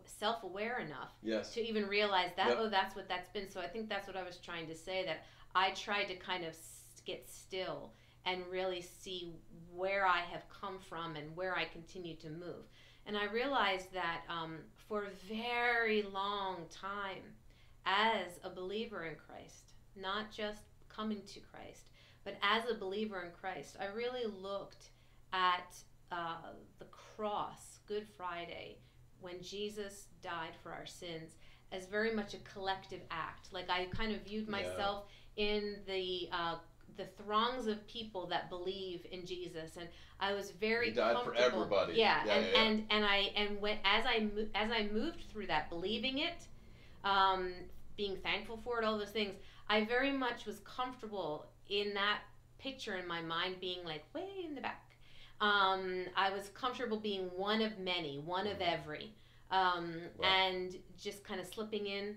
self-aware 0.07 0.79
enough 0.79 1.13
yes. 1.23 1.53
to 1.53 1.61
even 1.61 1.87
realize 1.87 2.31
that. 2.37 2.49
Yep. 2.49 2.59
Oh, 2.61 2.69
that's 2.69 2.97
what 2.97 3.09
that's 3.09 3.29
been. 3.29 3.51
So 3.51 3.61
I 3.61 3.69
think 3.69 3.89
that's 3.89 4.07
what 4.07 4.17
I 4.17 4.23
was 4.23 4.39
trying 4.39 4.67
to 4.69 4.75
say. 4.75 5.05
That 5.05 5.25
I 5.55 5.71
tried 5.73 6.05
to 6.07 6.17
kind 6.17 6.45
of 6.45 6.57
get 7.05 7.29
still 7.29 7.93
and 8.27 8.43
really 8.51 8.81
see 8.81 9.35
where 9.75 10.07
I 10.07 10.21
have 10.21 10.45
come 10.49 10.79
from 10.79 11.17
and 11.17 11.37
where 11.37 11.55
I 11.57 11.67
continue 11.67 12.17
to 12.17 12.31
move. 12.31 12.65
And 13.07 13.17
I 13.17 13.27
realized 13.27 13.93
that 13.93 14.23
um, 14.29 14.59
for 14.89 15.05
a 15.05 15.11
very 15.29 16.03
long 16.03 16.67
time, 16.71 17.23
as 17.87 18.41
a 18.43 18.51
believer 18.51 19.05
in 19.05 19.15
Christ, 19.17 19.73
not 19.97 20.31
just 20.31 20.63
coming 20.89 21.21
to 21.27 21.41
Christ, 21.41 21.91
but 22.25 22.37
as 22.43 22.65
a 22.71 22.75
believer 22.75 23.23
in 23.23 23.31
Christ, 23.39 23.77
I 23.81 23.87
really 23.87 24.25
looked 24.25 24.91
at 25.33 25.77
uh, 26.11 26.53
the 26.79 26.87
cross, 26.87 27.81
Good 27.87 28.07
Friday, 28.17 28.79
when 29.21 29.43
Jesus 29.43 30.07
died 30.23 30.55
for 30.63 30.73
our 30.73 30.87
sins, 30.87 31.37
as 31.73 31.87
very 31.87 32.15
much 32.15 32.35
a 32.35 32.39
collective 32.39 33.01
act. 33.11 33.53
Like 33.53 33.69
I 33.69 33.87
kind 33.87 34.15
of 34.15 34.23
viewed 34.23 34.49
myself 34.49 35.07
yeah. 35.37 35.45
in 35.47 35.77
the 35.87 36.29
uh, 36.33 36.57
the 36.97 37.07
throngs 37.23 37.67
of 37.67 37.87
people 37.87 38.27
that 38.29 38.49
believe 38.49 39.07
in 39.11 39.27
Jesus, 39.27 39.77
and 39.77 39.89
I 40.21 40.33
was 40.33 40.51
very 40.51 40.87
he 40.89 40.93
died 40.93 41.17
for 41.25 41.35
everybody. 41.35 41.95
Yeah, 41.95 42.23
yeah 42.27 42.33
and, 42.35 42.47
yeah, 42.47 42.63
and 42.63 42.85
and 42.91 43.05
I 43.05 43.17
and 43.37 43.61
when 43.61 43.79
as 43.85 44.05
I 44.07 44.29
as 44.55 44.71
I 44.71 44.89
moved 44.93 45.25
through 45.33 45.47
that, 45.49 45.69
believing 45.69 46.19
it, 46.19 46.47
um, 47.05 47.53
being 47.97 48.17
thankful 48.17 48.61
for 48.65 48.81
it, 48.81 48.85
all 48.85 48.99
those 48.99 49.11
things, 49.11 49.35
I 49.69 49.85
very 49.85 50.13
much 50.13 50.47
was 50.47 50.61
comfortable 50.61 51.47
in 51.69 51.95
that 51.95 52.21
picture 52.59 52.97
in 52.97 53.07
my 53.07 53.21
mind 53.21 53.57
being 53.61 53.85
like 53.85 54.05
way 54.15 54.29
in 54.45 54.55
the 54.55 54.61
back. 54.61 54.81
Um, 55.41 56.07
I 56.17 56.31
was 56.31 56.49
comfortable 56.51 56.99
being 56.99 57.25
one 57.37 57.61
of 57.61 57.79
many, 57.79 58.21
one 58.25 58.47
of 58.47 58.59
mm-hmm. 58.59 58.73
every, 58.73 59.13
um, 59.51 59.95
wow. 60.17 60.29
and 60.29 60.77
just 60.99 61.25
kind 61.25 61.41
of 61.41 61.47
slipping 61.47 61.87
in. 61.87 62.17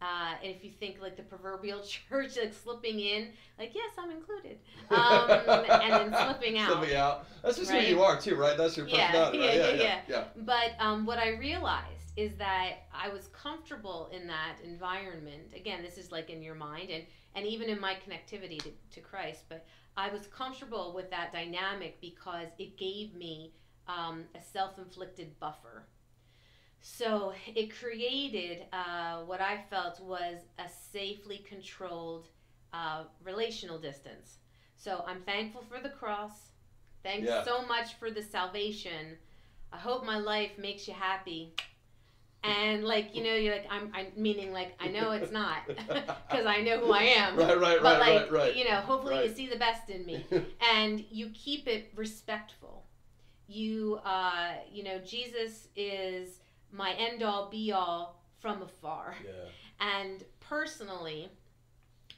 Uh, 0.00 0.34
and 0.42 0.54
if 0.54 0.62
you 0.62 0.70
think 0.70 0.98
like 1.00 1.16
the 1.16 1.22
proverbial 1.22 1.80
church, 2.08 2.36
like 2.36 2.54
slipping 2.54 3.00
in, 3.00 3.28
like 3.58 3.74
yes, 3.74 3.90
I'm 3.98 4.10
included, 4.10 4.58
um, 4.90 5.28
and 5.28 5.92
then 5.92 6.24
slipping 6.24 6.58
out. 6.58 6.72
Slipping 6.72 6.96
out. 6.96 7.26
That's 7.42 7.58
just 7.58 7.70
right? 7.70 7.84
who 7.84 7.96
you 7.96 8.02
are 8.02 8.20
too, 8.20 8.36
right? 8.36 8.56
That's 8.56 8.76
your 8.76 8.86
personality. 8.86 9.38
Yeah, 9.38 9.44
yeah, 9.44 9.50
right? 9.50 9.56
yeah, 9.56 9.70
yeah, 9.70 9.82
yeah, 9.82 10.00
yeah. 10.08 10.24
But 10.36 10.72
um, 10.78 11.04
what 11.04 11.18
I 11.18 11.30
realized 11.30 12.12
is 12.16 12.34
that 12.36 12.88
I 12.92 13.08
was 13.08 13.28
comfortable 13.28 14.10
in 14.12 14.26
that 14.26 14.56
environment. 14.64 15.52
Again, 15.54 15.82
this 15.82 15.98
is 15.98 16.12
like 16.12 16.30
in 16.30 16.42
your 16.42 16.54
mind, 16.54 16.90
and 16.90 17.04
and 17.34 17.46
even 17.46 17.68
in 17.68 17.80
my 17.80 17.94
connectivity 17.94 18.60
to, 18.62 18.70
to 18.92 19.00
Christ. 19.00 19.44
But 19.48 19.66
I 19.96 20.10
was 20.10 20.26
comfortable 20.28 20.92
with 20.94 21.10
that 21.10 21.32
dynamic 21.32 22.00
because 22.00 22.48
it 22.58 22.76
gave 22.76 23.14
me 23.14 23.52
um, 23.88 24.24
a 24.34 24.42
self 24.42 24.78
inflicted 24.78 25.38
buffer. 25.40 25.86
So 26.80 27.32
it 27.54 27.76
created 27.78 28.66
uh, 28.72 29.22
what 29.24 29.40
I 29.40 29.64
felt 29.70 30.00
was 30.00 30.38
a 30.58 30.68
safely 30.92 31.44
controlled 31.48 32.28
uh, 32.72 33.04
relational 33.24 33.78
distance. 33.78 34.38
So 34.76 35.04
I'm 35.06 35.20
thankful 35.22 35.64
for 35.68 35.82
the 35.82 35.90
cross. 35.90 36.52
Thanks 37.02 37.28
yeah. 37.28 37.44
so 37.44 37.62
much 37.66 37.94
for 37.94 38.10
the 38.10 38.22
salvation. 38.22 39.16
I 39.72 39.76
hope 39.76 40.04
my 40.04 40.18
life 40.18 40.52
makes 40.58 40.88
you 40.88 40.94
happy 40.94 41.54
and 42.44 42.84
like 42.84 43.14
you 43.14 43.22
know 43.22 43.34
you're 43.34 43.54
like 43.54 43.66
i'm, 43.70 43.90
I'm 43.94 44.06
meaning 44.16 44.52
like 44.52 44.74
i 44.78 44.88
know 44.88 45.10
it's 45.10 45.32
not 45.32 45.66
because 45.66 46.46
i 46.46 46.60
know 46.60 46.78
who 46.78 46.92
i 46.92 47.02
am 47.02 47.36
right 47.36 47.58
right 47.58 47.78
but 47.82 48.00
right, 48.00 48.14
like 48.14 48.30
right, 48.30 48.32
right. 48.32 48.56
you 48.56 48.64
know 48.64 48.76
hopefully 48.76 49.16
right. 49.16 49.28
you 49.28 49.34
see 49.34 49.48
the 49.48 49.56
best 49.56 49.90
in 49.90 50.06
me 50.06 50.24
and 50.72 51.04
you 51.10 51.30
keep 51.34 51.66
it 51.66 51.90
respectful 51.96 52.84
you 53.48 53.98
uh 54.04 54.52
you 54.70 54.84
know 54.84 54.98
jesus 55.00 55.68
is 55.74 56.38
my 56.72 56.92
end 56.92 57.22
all 57.22 57.48
be 57.50 57.72
all 57.72 58.22
from 58.38 58.62
afar 58.62 59.16
yeah. 59.24 59.32
and 59.98 60.24
personally 60.40 61.28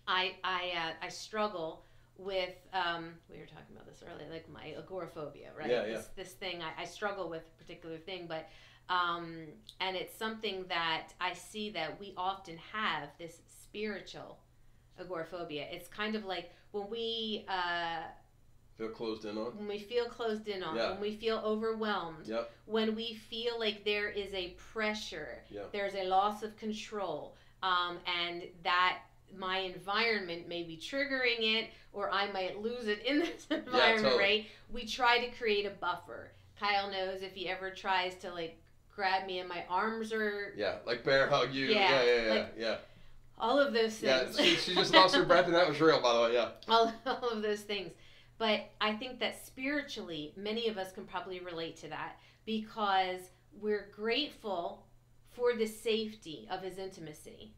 i 0.06 0.32
i 0.44 0.72
uh, 0.76 0.92
i 1.04 1.08
struggle 1.08 1.84
with 2.16 2.54
um, 2.74 3.14
we 3.30 3.38
were 3.38 3.46
talking 3.46 3.74
about 3.74 3.86
this 3.86 4.04
earlier 4.06 4.28
like 4.30 4.46
my 4.52 4.74
agoraphobia 4.76 5.50
right 5.58 5.70
yeah, 5.70 5.86
yeah. 5.86 5.96
This, 5.96 6.08
this 6.16 6.32
thing 6.32 6.60
I, 6.62 6.82
I 6.82 6.84
struggle 6.84 7.30
with 7.30 7.42
a 7.42 7.62
particular 7.62 7.96
thing 7.96 8.26
but 8.28 8.48
um, 8.90 9.46
and 9.80 9.96
it's 9.96 10.16
something 10.18 10.64
that 10.68 11.08
I 11.20 11.32
see 11.32 11.70
that 11.70 11.98
we 12.00 12.12
often 12.16 12.58
have 12.72 13.10
this 13.18 13.38
spiritual 13.46 14.40
agoraphobia. 14.98 15.66
It's 15.70 15.88
kind 15.88 16.16
of 16.16 16.24
like 16.24 16.50
when 16.72 16.90
we 16.90 17.46
uh, 17.48 18.02
feel 18.80 18.88
closed 18.88 19.24
in 19.24 19.36
on. 19.36 19.56
When 19.56 19.68
we 19.68 19.78
feel 19.78 20.06
closed 20.06 20.48
in 20.48 20.62
on. 20.62 20.76
Yeah. 20.76 20.92
When 20.92 21.00
we 21.00 21.16
feel 21.16 21.40
overwhelmed. 21.44 22.26
Yep. 22.26 22.50
When 22.66 22.94
we 22.96 23.14
feel 23.14 23.58
like 23.58 23.84
there 23.84 24.08
is 24.08 24.32
a 24.32 24.54
pressure. 24.72 25.38
Yep. 25.50 25.72
There's 25.72 25.94
a 25.94 26.04
loss 26.04 26.42
of 26.42 26.56
control. 26.56 27.36
Um, 27.62 27.98
and 28.06 28.44
that 28.64 29.00
my 29.36 29.58
environment 29.58 30.48
may 30.48 30.62
be 30.62 30.76
triggering 30.76 31.40
it, 31.40 31.70
or 31.92 32.10
I 32.10 32.32
might 32.32 32.62
lose 32.62 32.88
it 32.88 33.04
in 33.04 33.18
this 33.20 33.46
environment. 33.50 33.74
Yeah, 33.74 33.96
totally. 33.96 34.18
Right. 34.18 34.46
We 34.72 34.86
try 34.86 35.24
to 35.24 35.30
create 35.36 35.66
a 35.66 35.70
buffer. 35.70 36.30
Kyle 36.58 36.90
knows 36.90 37.22
if 37.22 37.34
he 37.34 37.48
ever 37.48 37.70
tries 37.70 38.14
to 38.16 38.32
like 38.32 38.58
grab 38.94 39.26
me 39.26 39.38
and 39.38 39.48
my 39.48 39.64
arms 39.70 40.12
are 40.12 40.52
yeah 40.56 40.74
like 40.84 41.04
bear 41.04 41.26
hug 41.26 41.54
you 41.54 41.66
yeah 41.66 42.02
yeah 42.02 42.04
yeah 42.04 42.22
yeah, 42.22 42.32
like, 42.34 42.54
yeah. 42.58 42.76
all 43.38 43.58
of 43.58 43.72
those 43.72 43.94
things 43.94 44.36
yeah 44.38 44.44
she, 44.44 44.56
she 44.56 44.74
just 44.74 44.92
lost 44.92 45.14
her 45.14 45.24
breath 45.24 45.46
and 45.46 45.54
that 45.54 45.66
was 45.66 45.80
real 45.80 46.02
by 46.02 46.12
the 46.12 46.20
way 46.20 46.34
yeah 46.34 46.48
all, 46.68 46.92
all 47.06 47.30
of 47.30 47.40
those 47.40 47.60
things 47.60 47.92
but 48.40 48.70
i 48.80 48.92
think 48.92 49.20
that 49.20 49.46
spiritually 49.46 50.32
many 50.36 50.66
of 50.66 50.76
us 50.76 50.90
can 50.90 51.04
probably 51.04 51.38
relate 51.38 51.76
to 51.76 51.88
that 51.88 52.16
because 52.44 53.30
we're 53.60 53.90
grateful 53.94 54.86
for 55.28 55.54
the 55.54 55.66
safety 55.66 56.48
of 56.50 56.62
his 56.62 56.78
intimacy 56.78 57.54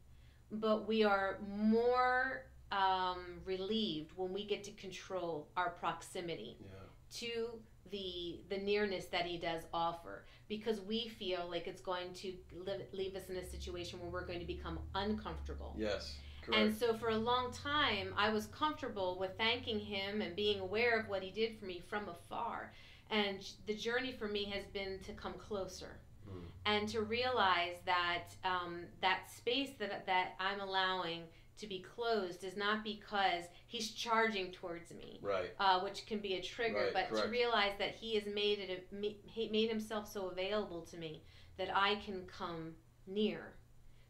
but 0.51 0.87
we 0.87 1.03
are 1.03 1.39
more 1.57 2.45
um, 2.71 3.39
relieved 3.45 4.11
when 4.15 4.31
we 4.33 4.45
get 4.45 4.63
to 4.63 4.71
control 4.71 5.47
our 5.57 5.71
proximity 5.71 6.57
yeah. 6.59 6.69
to 7.11 7.59
the 7.91 8.41
the 8.49 8.57
nearness 8.57 9.05
that 9.05 9.25
he 9.25 9.37
does 9.37 9.63
offer 9.73 10.25
because 10.49 10.81
we 10.81 11.07
feel 11.07 11.47
like 11.49 11.67
it's 11.67 11.81
going 11.81 12.13
to 12.13 12.33
live, 12.65 12.81
leave 12.91 13.15
us 13.15 13.29
in 13.29 13.37
a 13.37 13.45
situation 13.45 13.99
where 13.99 14.09
we're 14.09 14.25
going 14.25 14.39
to 14.39 14.45
become 14.45 14.79
uncomfortable. 14.95 15.75
Yes. 15.77 16.15
Correct. 16.45 16.61
And 16.61 16.75
so 16.75 16.95
for 16.97 17.09
a 17.09 17.17
long 17.17 17.51
time, 17.51 18.13
I 18.17 18.29
was 18.29 18.47
comfortable 18.47 19.17
with 19.19 19.37
thanking 19.37 19.79
him 19.79 20.21
and 20.21 20.35
being 20.35 20.59
aware 20.59 20.99
of 20.99 21.07
what 21.07 21.23
he 21.23 21.31
did 21.31 21.57
for 21.57 21.65
me 21.65 21.81
from 21.87 22.09
afar. 22.09 22.73
And 23.09 23.45
the 23.67 23.75
journey 23.75 24.11
for 24.11 24.27
me 24.27 24.45
has 24.45 24.65
been 24.73 24.99
to 25.05 25.13
come 25.13 25.33
closer 25.33 25.99
mm. 26.27 26.41
and 26.65 26.87
to 26.89 27.01
realize 27.01 27.75
that 27.85 28.23
um, 28.43 28.81
that 29.01 29.29
space 29.35 29.71
that, 29.79 30.05
that 30.05 30.33
I'm 30.39 30.59
allowing 30.59 31.23
to 31.57 31.67
be 31.67 31.79
closed 31.79 32.43
is 32.43 32.57
not 32.57 32.83
because 32.83 33.43
he's 33.67 33.91
charging 33.91 34.51
towards 34.51 34.91
me, 34.91 35.19
right? 35.21 35.51
Uh, 35.59 35.79
which 35.81 36.05
can 36.07 36.19
be 36.19 36.35
a 36.35 36.41
trigger, 36.41 36.85
right, 36.85 36.93
but 36.93 37.09
correct. 37.09 37.25
to 37.25 37.31
realize 37.31 37.73
that 37.77 37.91
he 37.91 38.15
has 38.15 38.25
made 38.25 38.59
it, 38.59 38.87
a, 38.91 39.49
made 39.51 39.69
himself 39.69 40.11
so 40.11 40.29
available 40.29 40.81
to 40.81 40.97
me 40.97 41.21
that 41.57 41.69
I 41.75 41.95
can 42.03 42.23
come 42.25 42.73
near, 43.05 43.53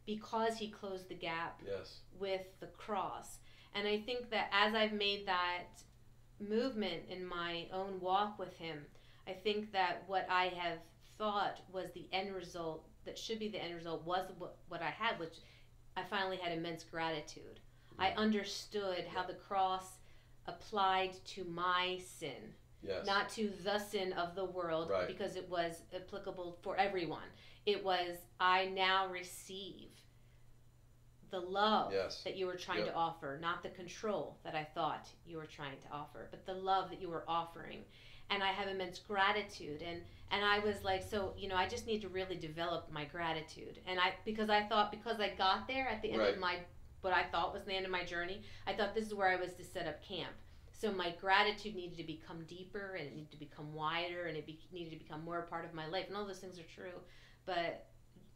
because 0.06 0.58
he 0.58 0.70
closed 0.70 1.10
the 1.10 1.16
gap 1.16 1.62
yes. 1.66 2.00
with 2.20 2.42
the 2.60 2.68
cross. 2.68 3.40
And 3.76 3.88
I 3.88 4.00
think 4.00 4.30
that 4.30 4.50
as 4.52 4.76
I've 4.76 4.94
made 4.94 5.28
that 5.28 5.82
movement 6.40 7.04
in 7.10 7.26
my 7.26 7.68
own 7.74 8.00
walk 8.00 8.38
with 8.38 8.56
him, 8.58 8.86
I 9.28 9.32
think 9.32 9.72
that 9.72 10.04
what 10.08 10.28
I 10.30 10.46
have 10.58 10.80
thought 11.18 11.62
was 11.72 11.92
the 11.94 12.08
end 12.12 12.36
result 12.36 12.86
that 13.06 13.18
should 13.18 13.40
be 13.40 13.50
the 13.50 13.62
end 13.62 13.76
result 13.76 14.06
was 14.06 14.30
what, 14.38 14.58
what 14.68 14.82
I 14.82 14.90
had, 14.90 15.20
which 15.20 15.36
I 15.96 16.04
finally 16.04 16.38
had 16.38 16.58
immense 16.58 16.84
gratitude. 16.84 17.60
I 18.00 18.10
understood 18.12 19.06
how 19.14 19.24
the 19.26 19.34
cross 19.34 19.98
applied 20.48 21.14
to 21.26 21.44
my 21.46 22.00
sin, 22.04 22.54
yes. 22.82 23.06
not 23.06 23.30
to 23.30 23.52
the 23.64 23.80
sin 23.80 24.14
of 24.14 24.36
the 24.36 24.46
world, 24.46 24.90
right. 24.90 25.08
because 25.08 25.36
it 25.36 25.48
was 25.50 25.82
applicable 25.96 26.58
for 26.62 26.76
everyone. 26.78 27.28
It 27.66 27.84
was, 27.84 28.18
I 28.40 28.66
now 28.66 29.08
receive 29.08 29.90
the 31.34 31.40
love 31.40 31.92
yes. 31.92 32.22
that 32.24 32.38
you 32.38 32.46
were 32.46 32.56
trying 32.56 32.86
yep. 32.86 32.90
to 32.90 32.94
offer, 32.94 33.40
not 33.42 33.64
the 33.64 33.70
control 33.70 34.38
that 34.44 34.54
I 34.54 34.64
thought 34.76 35.08
you 35.26 35.38
were 35.38 35.48
trying 35.48 35.80
to 35.80 35.88
offer, 35.92 36.28
but 36.30 36.46
the 36.46 36.54
love 36.54 36.92
that 36.92 37.02
you 37.02 37.10
were 37.10 37.24
offering. 37.28 37.80
And 38.30 38.44
I 38.44 38.50
have 38.50 38.68
immense 38.68 39.00
gratitude. 39.00 39.82
And 39.82 40.02
and 40.32 40.46
I 40.46 40.60
was 40.60 40.84
like, 40.84 41.04
so 41.04 41.34
you 41.36 41.50
know, 41.50 41.56
I 41.56 41.68
just 41.68 41.88
need 41.88 42.02
to 42.02 42.08
really 42.08 42.36
develop 42.36 42.92
my 42.92 43.06
gratitude. 43.06 43.80
And 43.88 44.00
I 44.00 44.14
because 44.26 44.50
I 44.50 44.64
thought 44.64 44.92
because 44.92 45.20
I 45.20 45.30
got 45.36 45.68
there 45.68 45.88
at 45.90 46.02
the 46.02 46.12
end 46.12 46.22
right. 46.22 46.34
of 46.36 46.40
my 46.40 46.58
what 47.02 47.14
I 47.14 47.24
thought 47.24 47.54
was 47.54 47.64
the 47.64 47.74
end 47.74 47.86
of 47.86 47.92
my 47.92 48.06
journey, 48.06 48.44
I 48.66 48.74
thought 48.74 48.96
this 48.96 49.08
is 49.08 49.14
where 49.14 49.30
I 49.30 49.36
was 49.36 49.54
to 49.54 49.64
set 49.64 49.88
up 49.88 50.04
camp. 50.04 50.32
So 50.72 50.92
my 50.92 51.14
gratitude 51.20 51.76
needed 51.76 51.98
to 51.98 52.04
become 52.04 52.44
deeper 52.48 52.96
and 52.98 53.08
it 53.08 53.16
needed 53.16 53.32
to 53.32 53.40
become 53.40 53.74
wider 53.74 54.26
and 54.26 54.38
it 54.38 54.46
be, 54.46 54.60
needed 54.72 54.92
to 54.92 54.98
become 54.98 55.24
more 55.24 55.40
a 55.40 55.44
part 55.44 55.66
of 55.66 55.74
my 55.74 55.88
life. 55.88 56.06
And 56.08 56.18
all 56.18 56.26
those 56.26 56.40
things 56.40 56.60
are 56.60 56.76
true, 56.76 57.00
but 57.46 57.88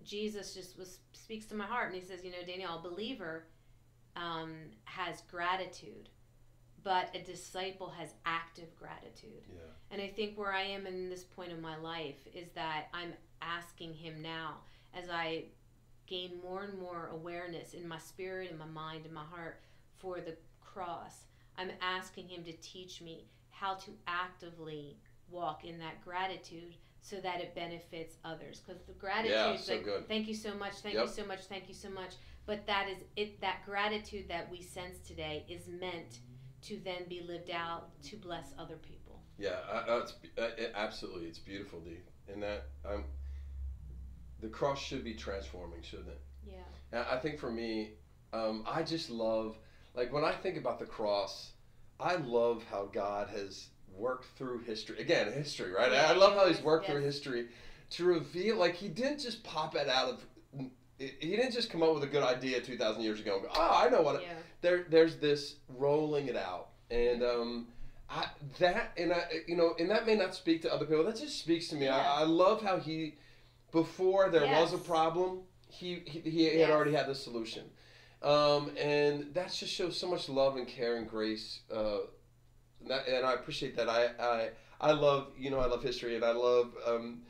Jesus 0.03 0.53
just 0.53 0.77
was 0.77 0.99
speaks 1.13 1.45
to 1.47 1.55
my 1.55 1.65
heart 1.65 1.91
and 1.91 2.01
he 2.01 2.07
says, 2.07 2.23
you 2.23 2.31
know, 2.31 2.45
Daniel, 2.45 2.77
a 2.77 2.81
believer 2.81 3.45
um, 4.15 4.53
has 4.85 5.21
gratitude 5.29 6.09
but 6.87 7.13
a 7.13 7.19
disciple 7.19 7.89
has 7.89 8.13
active 8.25 8.73
gratitude. 8.79 9.43
Yeah. 9.49 9.59
And 9.91 10.01
I 10.01 10.07
think 10.07 10.37
where 10.37 10.53
I 10.53 10.61
am 10.61 10.87
in 10.87 11.09
this 11.09 11.25
point 11.25 11.51
of 11.51 11.59
my 11.59 11.75
life 11.75 12.25
is 12.33 12.47
that 12.55 12.85
I'm 12.93 13.11
asking 13.41 13.93
him 13.93 14.21
now 14.21 14.59
as 14.93 15.09
I 15.09 15.43
gain 16.05 16.39
more 16.41 16.63
and 16.63 16.79
more 16.79 17.09
awareness 17.11 17.73
in 17.73 17.85
my 17.85 17.97
spirit 17.97 18.51
in 18.51 18.57
my 18.57 18.67
mind 18.67 19.05
in 19.05 19.13
my 19.13 19.25
heart 19.29 19.59
for 19.97 20.21
the 20.21 20.37
cross. 20.61 21.25
I'm 21.57 21.71
asking 21.81 22.29
him 22.29 22.45
to 22.45 22.53
teach 22.53 23.01
me 23.01 23.25
how 23.49 23.73
to 23.73 23.91
actively 24.07 24.95
walk 25.29 25.65
in 25.65 25.77
that 25.79 26.01
gratitude 26.05 26.75
so 27.07 27.17
that 27.17 27.39
it 27.39 27.55
benefits 27.55 28.17
others 28.25 28.59
because 28.59 28.81
the 28.83 28.93
gratitude 28.93 29.31
yeah, 29.31 29.53
is 29.53 29.63
so 29.63 29.73
like 29.73 29.83
good. 29.83 30.07
thank 30.07 30.27
you 30.27 30.33
so 30.33 30.53
much 30.55 30.73
thank 30.83 30.95
yep. 30.95 31.05
you 31.05 31.11
so 31.11 31.25
much 31.25 31.41
thank 31.45 31.67
you 31.67 31.73
so 31.73 31.89
much 31.89 32.15
but 32.45 32.65
that 32.65 32.87
is 32.89 32.97
it 33.15 33.39
that 33.41 33.57
gratitude 33.65 34.27
that 34.29 34.49
we 34.51 34.61
sense 34.61 34.97
today 35.07 35.45
is 35.47 35.67
meant 35.67 36.19
to 36.61 36.79
then 36.83 37.07
be 37.07 37.21
lived 37.21 37.49
out 37.49 37.89
to 38.03 38.15
bless 38.17 38.53
other 38.57 38.75
people. 38.75 39.21
Yeah, 39.37 39.57
uh, 39.71 40.01
it's 40.01 40.13
uh, 40.37 40.49
it, 40.57 40.73
absolutely 40.75 41.27
it's 41.27 41.39
beautiful, 41.39 41.79
Dee. 41.79 41.99
And 42.31 42.41
that 42.41 42.65
um, 42.85 43.03
the 44.41 44.47
cross 44.47 44.79
should 44.79 45.03
be 45.03 45.13
transforming, 45.13 45.81
shouldn't 45.81 46.09
it? 46.09 46.21
Yeah. 46.45 46.55
And 46.91 47.05
I 47.09 47.17
think 47.17 47.39
for 47.39 47.51
me, 47.51 47.91
um, 48.33 48.63
I 48.67 48.83
just 48.83 49.09
love 49.09 49.57
like 49.93 50.11
when 50.11 50.23
I 50.23 50.33
think 50.33 50.57
about 50.57 50.79
the 50.79 50.85
cross, 50.85 51.51
I 51.99 52.15
love 52.15 52.63
how 52.69 52.85
God 52.85 53.29
has 53.29 53.67
worked 53.98 54.25
through 54.38 54.60
history. 54.60 55.00
Again, 55.00 55.32
history, 55.32 55.72
right? 55.72 55.92
I 55.92 56.13
love 56.13 56.34
how 56.34 56.48
He's 56.48 56.62
worked 56.62 56.86
yes. 56.86 56.94
through 56.94 57.04
history 57.04 57.48
to 57.92 58.06
reveal 58.06 58.58
like 58.58 58.75
He 58.75 58.88
didn't 58.88 59.20
just 59.20 59.44
pop 59.44 59.75
it 59.75 59.89
out 59.89 60.10
of 60.10 60.24
he 60.98 61.36
didn't 61.36 61.51
just 61.51 61.70
come 61.70 61.84
up 61.84 61.94
with 61.94 62.04
a 62.04 62.08
good 62.08 62.24
idea 62.24 62.60
2,000 62.60 63.01
years 63.01 63.20
ago 63.20 63.36
and 63.36 63.44
go, 63.44 63.50
oh, 63.56 63.84
I 63.86 63.89
know 63.89 64.01
what. 64.01 64.22
Yeah. 64.22 64.30
there 64.62 64.86
there's 64.89 65.18
this 65.18 65.56
rolling 65.77 66.27
it 66.27 66.36
out, 66.36 66.70
and 66.89 67.22
um, 67.22 67.68
I, 68.10 68.27
that 68.60 68.94
and 68.98 69.13
I 69.13 69.25
you 69.48 69.56
know 69.56 69.75
and 69.77 69.89
that 69.92 70.06
may 70.08 70.16
not 70.16 70.34
speak 70.34 70.63
to 70.63 70.74
other 70.74 70.86
people. 70.86 71.04
That 71.04 71.18
just 71.18 71.39
speaks 71.39 71.68
to 71.70 71.75
me. 71.75 71.86
Yeah. 71.86 71.98
I, 71.98 72.22
I 72.22 72.24
love 72.24 72.62
how 72.63 72.80
he 72.80 73.16
before 73.72 74.30
there 74.30 74.46
yes. 74.46 74.72
was 74.72 74.82
a 74.82 74.84
problem, 74.84 75.42
he 75.70 76.01
he, 76.06 76.20
he 76.22 76.46
yes. 76.46 76.68
had 76.68 76.75
already 76.75 76.94
had 76.94 77.08
the 77.08 77.16
solution. 77.16 77.63
Um, 78.24 78.72
and 78.80 79.36
that 79.36 79.54
just 79.54 79.72
shows 79.72 79.96
so 79.96 80.10
much 80.10 80.27
love 80.27 80.58
and 80.58 80.68
care 80.68 80.96
and 80.96 81.08
grace. 81.08 81.60
Uh, 81.72 81.98
and, 82.81 82.91
that, 82.91 83.07
and 83.07 83.25
I 83.25 83.34
appreciate 83.34 83.75
that. 83.77 83.89
I, 83.89 84.10
I 84.19 84.50
I 84.79 84.91
love 84.91 85.29
you 85.38 85.50
know 85.50 85.60
I 85.60 85.65
love 85.65 85.84
history 85.84 86.15
and 86.15 86.24
I 86.24 86.31
love 86.31 86.74
um, 86.86 87.22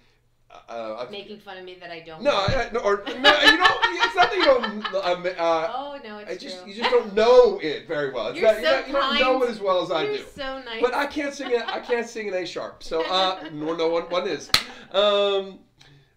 uh, 0.70 1.06
making 1.12 1.40
fun 1.40 1.58
of 1.58 1.66
me 1.66 1.76
that 1.76 1.92
I 1.92 2.00
don't. 2.00 2.22
No, 2.22 2.32
I, 2.32 2.70
no 2.72 2.80
or 2.80 3.04
no, 3.06 3.14
you 3.14 3.22
know, 3.58 3.78
it's 3.82 4.16
not 4.16 4.30
that 4.30 4.38
you 4.38 4.46
don't. 4.46 4.96
Um, 4.96 5.26
uh, 5.26 5.72
oh 5.76 6.00
no, 6.04 6.20
it's 6.20 6.32
I 6.32 6.38
just 6.38 6.64
true. 6.64 6.72
you 6.72 6.76
just 6.76 6.90
don't 6.90 7.14
know 7.14 7.60
it 7.62 7.88
very 7.88 8.12
well. 8.12 8.28
It's 8.28 8.40
You're 8.40 8.54
not, 8.54 8.56
so 8.56 8.60
you, 8.62 8.94
don't, 8.94 9.14
you 9.14 9.20
don't 9.20 9.40
know 9.40 9.44
it 9.44 9.50
as 9.50 9.60
well 9.60 9.84
as 9.84 9.90
You're 9.90 9.98
I 9.98 10.06
do. 10.06 10.24
so 10.36 10.62
nice. 10.64 10.82
But 10.82 10.94
I 10.94 11.06
can't 11.06 11.34
sing 11.34 11.52
it. 11.52 11.68
I 11.68 11.80
can't 11.80 12.08
sing 12.08 12.28
an 12.30 12.34
A 12.34 12.46
sharp. 12.46 12.84
So 12.84 13.04
uh, 13.10 13.50
nor 13.54 13.76
no 13.76 13.90
one 13.90 14.04
one 14.04 14.28
is. 14.28 14.50
Um, 14.92 15.60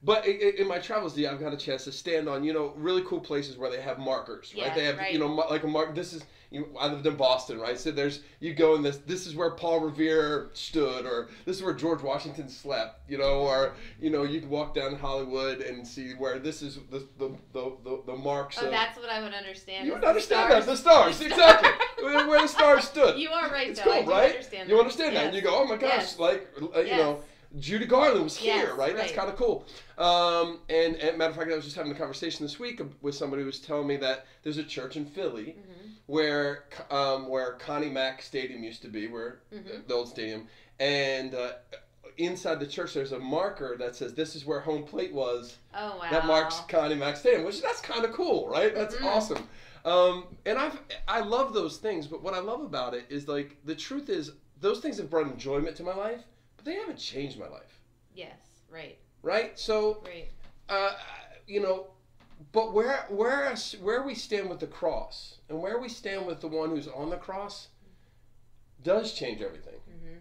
but 0.03 0.27
in 0.27 0.67
my 0.67 0.79
travels, 0.79 1.19
yeah, 1.19 1.31
I've 1.31 1.41
got 1.41 1.53
a 1.53 1.59
chance 1.59 1.85
to 1.85 1.93
stand 1.93 2.29
on 2.29 2.45
you 2.45 2.53
know 2.53 2.73
really 2.77 3.03
cool 3.03 3.21
places 3.21 3.59
where 3.59 3.71
they 3.71 3.81
have 3.81 3.99
markers, 3.99 4.53
right? 4.57 4.67
Yeah, 4.67 4.75
they 4.75 4.85
have 4.85 4.99
right. 4.99 5.13
you 5.13 5.19
know 5.19 5.27
like 5.27 5.65
a 5.65 5.69
mark. 5.69 5.95
This 5.95 6.13
is 6.13 6.23
you, 6.51 6.67
I 6.79 6.89
lived 6.89 7.07
in 7.07 7.15
Boston, 7.15 7.61
right? 7.61 7.79
So 7.79 7.93
there's 7.93 8.21
you 8.41 8.55
go 8.55 8.75
in 8.75 8.83
this. 8.83 8.97
This 8.99 9.27
is 9.27 9.37
where 9.37 9.53
Paul 9.53 9.81
Revere 9.81 10.51
stood, 10.53 11.07
or 11.07 11.29
this 11.45 11.57
is 11.57 11.63
where 11.63 11.73
George 11.73 12.03
Washington 12.03 12.49
slept, 12.49 13.09
you 13.09 13.19
know, 13.19 13.43
or 13.43 13.75
you 14.01 14.11
know 14.11 14.25
you 14.25 14.41
can 14.41 14.51
walk 14.51 14.75
down 14.75 14.97
Hollywood 14.97 15.61
and 15.61 15.87
see 15.87 16.13
where 16.15 16.41
this 16.41 16.61
is 16.61 16.81
the 16.91 17.07
the 17.19 17.29
the, 17.53 17.77
the, 17.85 18.03
the 18.07 18.17
marks. 18.17 18.59
Oh, 18.61 18.65
of, 18.65 18.73
that's 18.73 18.99
what 18.99 19.11
I 19.11 19.23
would 19.23 19.33
understand. 19.33 19.87
You 19.87 19.93
would 19.93 20.05
understand 20.05 20.51
that 20.51 20.67
the 20.67 20.77
stars, 20.77 21.21
exactly 21.21 21.71
where 22.03 22.43
the 22.43 22.49
stars 22.49 22.85
stood. 22.85 23.17
You 23.19 23.31
are 23.31 23.49
right. 23.49 23.71
It's 23.71 23.81
though. 23.81 24.03
cool, 24.03 24.13
right? 24.13 24.31
Understand 24.33 24.69
you 24.69 24.79
understand 24.81 25.15
that, 25.15 25.27
and 25.27 25.37
you 25.37 25.43
go, 25.43 25.55
oh 25.55 25.65
my 25.65 25.77
gosh, 25.77 25.91
yes. 25.99 26.19
like 26.19 26.49
uh, 26.61 26.81
you 26.81 26.87
yes. 26.87 26.99
know. 26.99 27.21
Judy 27.59 27.85
Garland 27.85 28.23
was 28.23 28.37
here, 28.37 28.55
yes, 28.55 28.69
right? 28.69 28.79
right? 28.79 28.97
That's 28.97 29.11
kind 29.11 29.29
of 29.29 29.35
cool. 29.35 29.67
Um, 29.99 30.61
and, 30.69 30.95
and 30.95 31.19
matter 31.19 31.31
of 31.31 31.37
fact, 31.37 31.51
I 31.51 31.57
was 31.57 31.65
just 31.65 31.75
having 31.75 31.91
a 31.91 31.97
conversation 31.97 32.45
this 32.47 32.61
week 32.61 32.81
with 33.03 33.17
somebody 33.17 33.43
who 33.43 33.47
was 33.47 33.59
telling 33.59 33.89
me 33.89 33.97
that 33.97 34.27
there's 34.45 34.57
a 34.57 34.63
church 34.63 34.97
in 34.97 35.05
Philly 35.05 35.57
mm-hmm. 35.59 35.90
Where 36.11 36.65
um, 36.91 37.29
where 37.29 37.53
Connie 37.53 37.89
Mack 37.89 38.23
Stadium 38.23 38.63
used 38.63 38.83
to 38.83 38.89
be, 38.89 39.09
where 39.09 39.41
mm-hmm. 39.53 39.81
the 39.87 39.95
old 39.95 40.09
stadium, 40.09 40.47
and 40.79 41.35
uh, 41.35 41.53
inside 42.19 42.61
the 42.61 42.67
church 42.67 42.95
there's 42.95 43.13
a 43.13 43.19
marker 43.19 43.77
that 43.79 43.97
says 43.97 44.15
this 44.15 44.35
is 44.37 44.45
where 44.45 44.61
home 44.61 44.85
plate 44.85 45.13
was. 45.13 45.57
Oh 45.75 45.99
wow! 45.99 46.11
That 46.11 46.27
marks 46.27 46.61
Connie 46.69 46.95
Mack 46.95 47.17
Stadium, 47.17 47.45
which 47.45 47.63
that's 47.63 47.81
kind 47.81 48.05
of 48.05 48.13
cool, 48.13 48.49
right? 48.49 48.75
That's 48.75 48.95
mm-hmm. 48.95 49.07
awesome. 49.07 49.49
Um, 49.85 50.25
and 50.45 50.59
I've 50.59 50.79
I 51.09 51.21
love 51.21 51.55
those 51.55 51.79
things, 51.79 52.07
but 52.07 52.23
what 52.23 52.35
I 52.35 52.41
love 52.41 52.61
about 52.61 52.95
it 52.95 53.07
is 53.09 53.29
like 53.29 53.57
the 53.65 53.75
truth 53.75 54.09
is 54.09 54.33
those 54.61 54.81
things 54.81 54.99
have 54.99 55.09
brought 55.09 55.27
enjoyment 55.27 55.75
to 55.77 55.83
my 55.83 55.95
life 55.95 56.21
but 56.61 56.71
they 56.71 56.79
haven't 56.79 56.99
changed 56.99 57.39
my 57.39 57.49
life. 57.49 57.81
Yes, 58.15 58.37
right. 58.71 58.99
Right. 59.23 59.59
So, 59.59 60.03
right. 60.05 60.29
Uh, 60.69 60.93
you 61.47 61.61
know, 61.61 61.87
but 62.53 62.73
where 62.73 63.07
where 63.09 63.55
where 63.81 64.03
we 64.03 64.15
stand 64.15 64.49
with 64.49 64.61
the 64.61 64.67
cross 64.67 65.37
and 65.49 65.61
where 65.61 65.79
we 65.79 65.89
stand 65.89 66.27
with 66.27 66.41
the 66.41 66.49
one 66.49 66.71
who's 66.71 66.89
on 66.89 67.11
the 67.11 67.17
cross 67.17 67.69
does 68.83 69.13
change 69.13 69.43
everything. 69.43 69.75
Mm-hmm. 69.75 70.19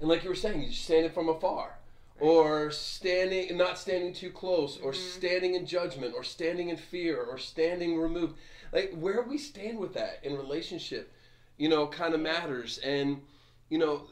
And 0.00 0.08
like 0.08 0.22
you 0.22 0.30
were 0.30 0.36
saying, 0.36 0.62
you 0.62 0.72
stand 0.72 1.06
it 1.06 1.14
from 1.14 1.28
afar. 1.28 1.78
Right. 2.20 2.26
Or 2.26 2.70
standing, 2.70 3.56
not 3.56 3.78
standing 3.78 4.12
too 4.12 4.30
close, 4.30 4.78
or 4.78 4.92
mm-hmm. 4.92 5.00
standing 5.00 5.54
in 5.54 5.66
judgment, 5.66 6.14
or 6.14 6.22
standing 6.22 6.68
in 6.68 6.76
fear, 6.76 7.20
or 7.20 7.38
standing 7.38 7.98
removed. 7.98 8.36
Like 8.72 8.94
where 8.94 9.22
we 9.22 9.38
stand 9.38 9.78
with 9.78 9.94
that 9.94 10.20
in 10.22 10.36
relationship, 10.36 11.12
you 11.56 11.68
know, 11.68 11.86
kind 11.86 12.14
of 12.14 12.20
matters. 12.20 12.78
And 12.78 13.22
you 13.68 13.78
know, 13.78 14.06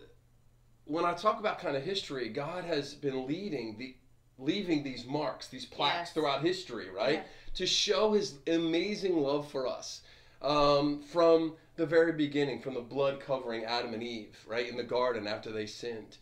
when 0.86 1.04
I 1.04 1.12
talk 1.12 1.38
about 1.38 1.60
kind 1.60 1.76
of 1.76 1.84
history, 1.84 2.28
God 2.30 2.64
has 2.64 2.94
been 2.94 3.26
leading 3.26 3.76
the 3.78 3.94
leaving 4.38 4.82
these 4.82 5.04
marks, 5.04 5.48
these 5.48 5.66
plaques 5.66 6.08
yes. 6.08 6.12
throughout 6.12 6.42
history, 6.42 6.88
right? 6.90 7.14
Yeah. 7.14 7.22
To 7.54 7.66
show 7.66 8.12
his 8.12 8.38
amazing 8.46 9.16
love 9.16 9.50
for 9.50 9.66
us. 9.66 10.02
Um, 10.40 11.02
from 11.02 11.54
the 11.76 11.86
very 11.86 12.12
beginning, 12.12 12.60
from 12.60 12.74
the 12.74 12.80
blood 12.80 13.18
covering 13.20 13.64
Adam 13.64 13.92
and 13.94 14.02
Eve, 14.02 14.36
right, 14.46 14.68
in 14.68 14.76
the 14.76 14.84
garden 14.84 15.26
after 15.26 15.50
they 15.50 15.66
sinned, 15.66 16.18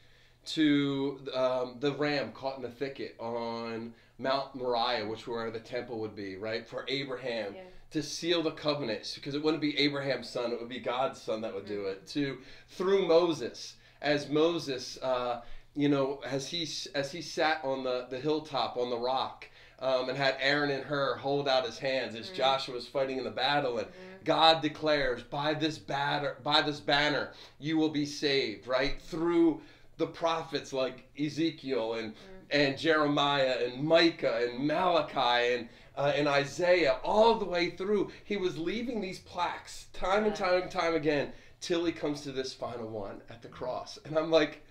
to 0.46 1.20
um, 1.34 1.76
the 1.80 1.92
ram 1.92 2.32
caught 2.32 2.56
in 2.56 2.62
the 2.62 2.70
thicket 2.70 3.16
on 3.18 3.92
Mount 4.18 4.54
Moriah, 4.54 5.06
which 5.06 5.26
where 5.26 5.50
the 5.50 5.60
temple 5.60 5.98
would 6.00 6.16
be, 6.16 6.36
right, 6.36 6.66
for 6.66 6.84
Abraham. 6.88 7.54
Yeah. 7.54 7.62
To 7.92 8.02
seal 8.02 8.42
the 8.42 8.50
covenants, 8.50 9.14
because 9.14 9.34
it 9.34 9.42
wouldn't 9.42 9.62
be 9.62 9.78
Abraham's 9.78 10.28
son, 10.28 10.50
it 10.52 10.58
would 10.60 10.68
be 10.68 10.80
God's 10.80 11.22
son 11.22 11.40
that 11.42 11.54
would 11.54 11.66
mm-hmm. 11.66 11.74
do 11.74 11.86
it. 11.86 12.06
To 12.08 12.38
through 12.68 13.06
Moses, 13.06 13.76
as 14.02 14.28
Moses, 14.28 14.98
uh, 15.00 15.42
you 15.76 15.88
know, 15.88 16.20
as 16.24 16.48
he 16.48 16.68
as 16.94 17.12
he 17.12 17.20
sat 17.20 17.60
on 17.62 17.84
the 17.84 18.06
the 18.10 18.18
hilltop 18.18 18.76
on 18.76 18.90
the 18.90 18.98
rock. 18.98 19.48
Um, 19.78 20.08
and 20.08 20.16
had 20.16 20.38
Aaron 20.40 20.70
and 20.70 20.82
Hur 20.82 21.16
hold 21.16 21.46
out 21.46 21.66
his 21.66 21.78
hands 21.78 22.14
as 22.14 22.28
mm-hmm. 22.28 22.36
Joshua 22.36 22.76
was 22.76 22.86
fighting 22.86 23.18
in 23.18 23.24
the 23.24 23.30
battle, 23.30 23.76
and 23.76 23.86
mm-hmm. 23.86 24.24
God 24.24 24.62
declares, 24.62 25.22
"By 25.22 25.52
this 25.52 25.76
banner, 25.76 26.38
by 26.42 26.62
this 26.62 26.80
banner, 26.80 27.32
you 27.58 27.76
will 27.76 27.90
be 27.90 28.06
saved." 28.06 28.66
Right 28.66 28.98
through 29.02 29.60
the 29.98 30.06
prophets 30.06 30.72
like 30.72 31.06
Ezekiel 31.20 31.92
and 31.92 32.12
mm-hmm. 32.12 32.46
and 32.52 32.78
Jeremiah 32.78 33.58
and 33.66 33.84
Micah 33.84 34.48
and 34.48 34.66
Malachi 34.66 35.54
and 35.56 35.68
uh, 35.96 36.12
and 36.14 36.28
Isaiah, 36.28 36.98
all 37.04 37.34
the 37.34 37.44
way 37.44 37.70
through, 37.70 38.10
he 38.24 38.36
was 38.36 38.58
leaving 38.58 39.00
these 39.00 39.18
plaques 39.18 39.86
time 39.92 40.24
and 40.24 40.34
time 40.34 40.62
and 40.62 40.70
time 40.70 40.94
again 40.94 41.32
till 41.60 41.84
he 41.84 41.92
comes 41.92 42.20
to 42.22 42.32
this 42.32 42.52
final 42.52 42.88
one 42.88 43.22
at 43.30 43.42
the 43.42 43.48
cross. 43.48 43.98
And 44.04 44.18
I'm 44.18 44.30
like, 44.30 44.62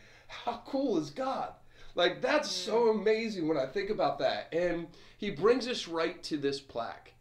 how 0.43 0.61
cool 0.65 0.97
is 0.97 1.09
God? 1.09 1.53
Like, 1.95 2.21
that's 2.21 2.49
so 2.49 2.85
mm. 2.85 3.01
amazing 3.01 3.47
when 3.47 3.57
I 3.57 3.65
think 3.65 3.89
about 3.89 4.19
that. 4.19 4.53
And 4.53 4.87
he 5.17 5.31
brings 5.31 5.67
us 5.67 5.87
right 5.87 6.21
to 6.23 6.37
this 6.37 6.59
plaque. 6.59 7.13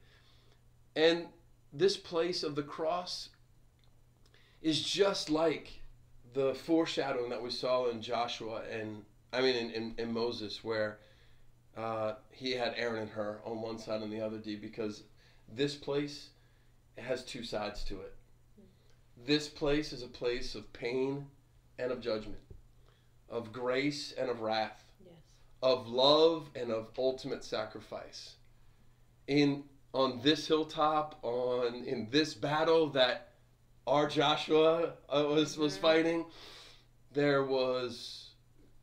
And 0.96 1.26
this 1.72 1.96
place 1.96 2.42
of 2.42 2.54
the 2.54 2.62
cross 2.62 3.30
is 4.62 4.80
just 4.80 5.30
like 5.30 5.80
the 6.32 6.54
foreshadowing 6.54 7.30
that 7.30 7.42
we 7.42 7.50
saw 7.50 7.88
in 7.90 8.02
Joshua 8.02 8.62
and, 8.70 9.04
I 9.32 9.40
mean, 9.40 9.56
in, 9.56 9.70
in, 9.70 9.94
in 9.98 10.12
Moses, 10.12 10.64
where 10.64 10.98
uh, 11.76 12.14
he 12.30 12.52
had 12.52 12.74
Aaron 12.76 13.02
and 13.02 13.10
Hur 13.10 13.40
on 13.44 13.60
one 13.60 13.78
side 13.78 14.02
and 14.02 14.12
the 14.12 14.20
other 14.20 14.38
D, 14.38 14.56
because 14.56 15.02
this 15.52 15.74
place 15.74 16.30
has 16.96 17.24
two 17.24 17.44
sides 17.44 17.84
to 17.84 18.00
it 18.00 18.14
this 19.26 19.48
place 19.48 19.92
is 19.92 20.02
a 20.02 20.08
place 20.08 20.54
of 20.54 20.72
pain 20.72 21.26
and 21.78 21.90
of 21.90 22.00
judgment, 22.00 22.40
of 23.34 23.52
grace 23.52 24.14
and 24.16 24.30
of 24.30 24.40
wrath, 24.40 24.84
yes. 25.04 25.12
of 25.60 25.88
love 25.88 26.48
and 26.54 26.70
of 26.70 26.88
ultimate 26.96 27.44
sacrifice. 27.44 28.36
In 29.26 29.64
on 29.92 30.20
this 30.22 30.46
hilltop, 30.46 31.18
on 31.22 31.84
in 31.84 32.08
this 32.10 32.32
battle 32.32 32.90
that 32.90 33.32
our 33.86 34.08
Joshua 34.08 34.94
uh, 35.08 35.24
was 35.26 35.58
was 35.58 35.74
mm-hmm. 35.74 35.82
fighting, 35.82 36.24
there 37.12 37.44
was 37.44 38.30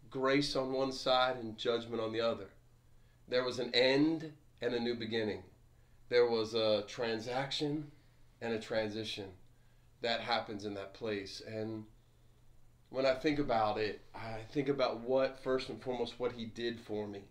grace 0.10 0.56
on 0.58 0.74
one 0.74 0.92
side 0.92 1.38
and 1.38 1.58
judgment 1.58 2.02
on 2.02 2.12
the 2.12 2.22
other. 2.22 2.50
There 3.30 3.46
was 3.46 3.60
an 3.60 3.74
end 3.74 4.34
and 4.62 4.74
a 4.74 4.80
new 4.80 4.96
beginning. 4.96 5.44
There 6.10 6.30
was 6.30 6.54
a 6.54 6.84
transaction 6.88 7.90
and 8.42 8.54
a 8.54 8.60
transition 8.60 9.30
that 10.02 10.20
happens 10.20 10.66
in 10.66 10.74
that 10.74 10.94
place. 10.94 11.42
And 11.48 11.86
when 12.92 13.06
I 13.06 13.14
think 13.16 13.40
about 13.40 13.80
it, 13.80 14.02
I 14.14 14.40
think 14.52 14.70
about 14.70 15.00
what 15.00 15.40
first 15.42 15.70
and 15.70 15.82
foremost 15.82 16.20
what 16.20 16.34
he 16.34 16.46
did 16.46 16.80
for 16.80 17.08
me. 17.08 17.22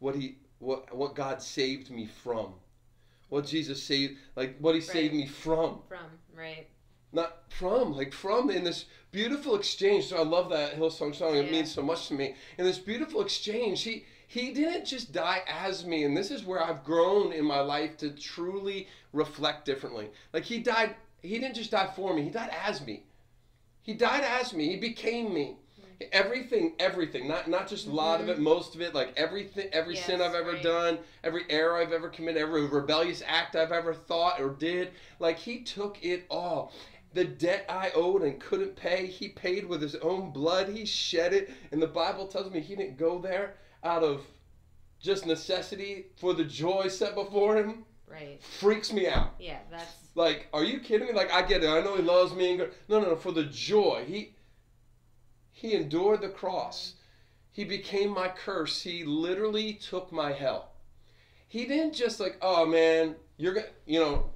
What 0.00 0.16
he 0.16 0.38
what 0.58 0.94
what 0.94 1.14
God 1.14 1.40
saved 1.40 1.90
me 1.90 2.06
from. 2.06 2.54
What 3.28 3.46
Jesus 3.46 3.82
saved 3.82 4.18
like 4.36 4.58
what 4.58 4.74
he 4.74 4.80
right. 4.80 4.90
saved 4.90 5.14
me 5.14 5.26
from. 5.26 5.78
From, 5.88 6.06
right. 6.36 6.66
Not 7.12 7.44
from, 7.48 7.92
like 7.92 8.12
from 8.12 8.50
in 8.50 8.64
this 8.64 8.86
beautiful 9.12 9.54
exchange. 9.54 10.06
So 10.06 10.16
I 10.16 10.24
love 10.24 10.50
that 10.50 10.76
Hillsong 10.76 11.14
song. 11.14 11.36
It 11.36 11.52
means 11.52 11.72
so 11.72 11.80
much 11.80 12.08
to 12.08 12.14
me. 12.14 12.34
In 12.58 12.64
this 12.64 12.78
beautiful 12.78 13.20
exchange, 13.22 13.84
he 13.84 14.04
he 14.26 14.52
didn't 14.52 14.84
just 14.84 15.12
die 15.12 15.42
as 15.48 15.86
me, 15.86 16.02
and 16.02 16.16
this 16.16 16.32
is 16.32 16.44
where 16.44 16.60
I've 16.60 16.82
grown 16.82 17.32
in 17.32 17.44
my 17.44 17.60
life 17.60 17.96
to 17.98 18.10
truly 18.10 18.88
reflect 19.12 19.64
differently. 19.64 20.10
Like 20.32 20.42
he 20.42 20.58
died 20.58 20.96
he 21.22 21.38
didn't 21.38 21.54
just 21.54 21.70
die 21.70 21.90
for 21.94 22.12
me, 22.12 22.22
he 22.22 22.30
died 22.30 22.50
as 22.66 22.84
me. 22.84 23.04
He 23.84 23.92
died 23.92 24.24
as 24.24 24.54
me. 24.54 24.70
He 24.70 24.76
became 24.76 25.32
me. 25.32 25.58
Everything, 26.10 26.72
everything, 26.78 27.28
not 27.28 27.48
not 27.48 27.68
just 27.68 27.86
a 27.86 27.90
lot 27.90 28.18
mm-hmm. 28.18 28.30
of 28.30 28.38
it, 28.38 28.42
most 28.42 28.74
of 28.74 28.80
it, 28.80 28.94
like 28.94 29.12
everything, 29.16 29.68
every 29.72 29.94
yes, 29.94 30.06
sin 30.06 30.20
I've 30.20 30.34
ever 30.34 30.54
right. 30.54 30.62
done, 30.62 30.98
every 31.22 31.42
error 31.48 31.76
I've 31.76 31.92
ever 31.92 32.08
committed, 32.08 32.42
every 32.42 32.66
rebellious 32.66 33.22
act 33.24 33.54
I've 33.54 33.70
ever 33.72 33.94
thought 33.94 34.40
or 34.40 34.50
did, 34.50 34.90
like 35.20 35.38
he 35.38 35.62
took 35.62 36.02
it 36.02 36.24
all. 36.30 36.72
The 37.12 37.24
debt 37.24 37.66
I 37.68 37.92
owed 37.94 38.22
and 38.22 38.40
couldn't 38.40 38.74
pay, 38.74 39.06
he 39.06 39.28
paid 39.28 39.66
with 39.66 39.80
his 39.80 39.94
own 39.96 40.32
blood. 40.32 40.68
He 40.68 40.84
shed 40.84 41.32
it, 41.32 41.52
and 41.70 41.80
the 41.80 41.86
Bible 41.86 42.26
tells 42.26 42.50
me 42.50 42.60
he 42.60 42.74
didn't 42.74 42.98
go 42.98 43.20
there 43.20 43.54
out 43.84 44.02
of 44.02 44.22
just 45.00 45.26
necessity 45.26 46.06
for 46.16 46.34
the 46.34 46.44
joy 46.44 46.88
set 46.88 47.14
before 47.14 47.56
him 47.56 47.84
right. 48.10 48.42
freaks 48.42 48.92
me 48.92 49.06
out. 49.06 49.34
Yeah, 49.38 49.58
that's 49.70 50.03
like, 50.14 50.48
are 50.52 50.64
you 50.64 50.80
kidding 50.80 51.08
me? 51.08 51.12
Like, 51.12 51.32
I 51.32 51.42
get 51.42 51.64
it. 51.64 51.68
I 51.68 51.80
know 51.80 51.96
he 51.96 52.02
loves 52.02 52.34
me. 52.34 52.52
And 52.52 52.70
no, 52.88 53.00
no, 53.00 53.10
no. 53.10 53.16
For 53.16 53.32
the 53.32 53.44
joy, 53.44 54.04
he 54.06 54.34
he 55.50 55.74
endured 55.74 56.20
the 56.20 56.28
cross. 56.28 56.94
He 57.50 57.64
became 57.64 58.10
my 58.10 58.28
curse. 58.28 58.82
He 58.82 59.04
literally 59.04 59.74
took 59.74 60.12
my 60.12 60.32
hell. 60.32 60.72
He 61.46 61.66
didn't 61.66 61.94
just 61.94 62.18
like, 62.18 62.36
oh 62.42 62.66
man, 62.66 63.14
you're 63.36 63.54
gonna, 63.54 63.66
you 63.86 64.00
know, 64.00 64.30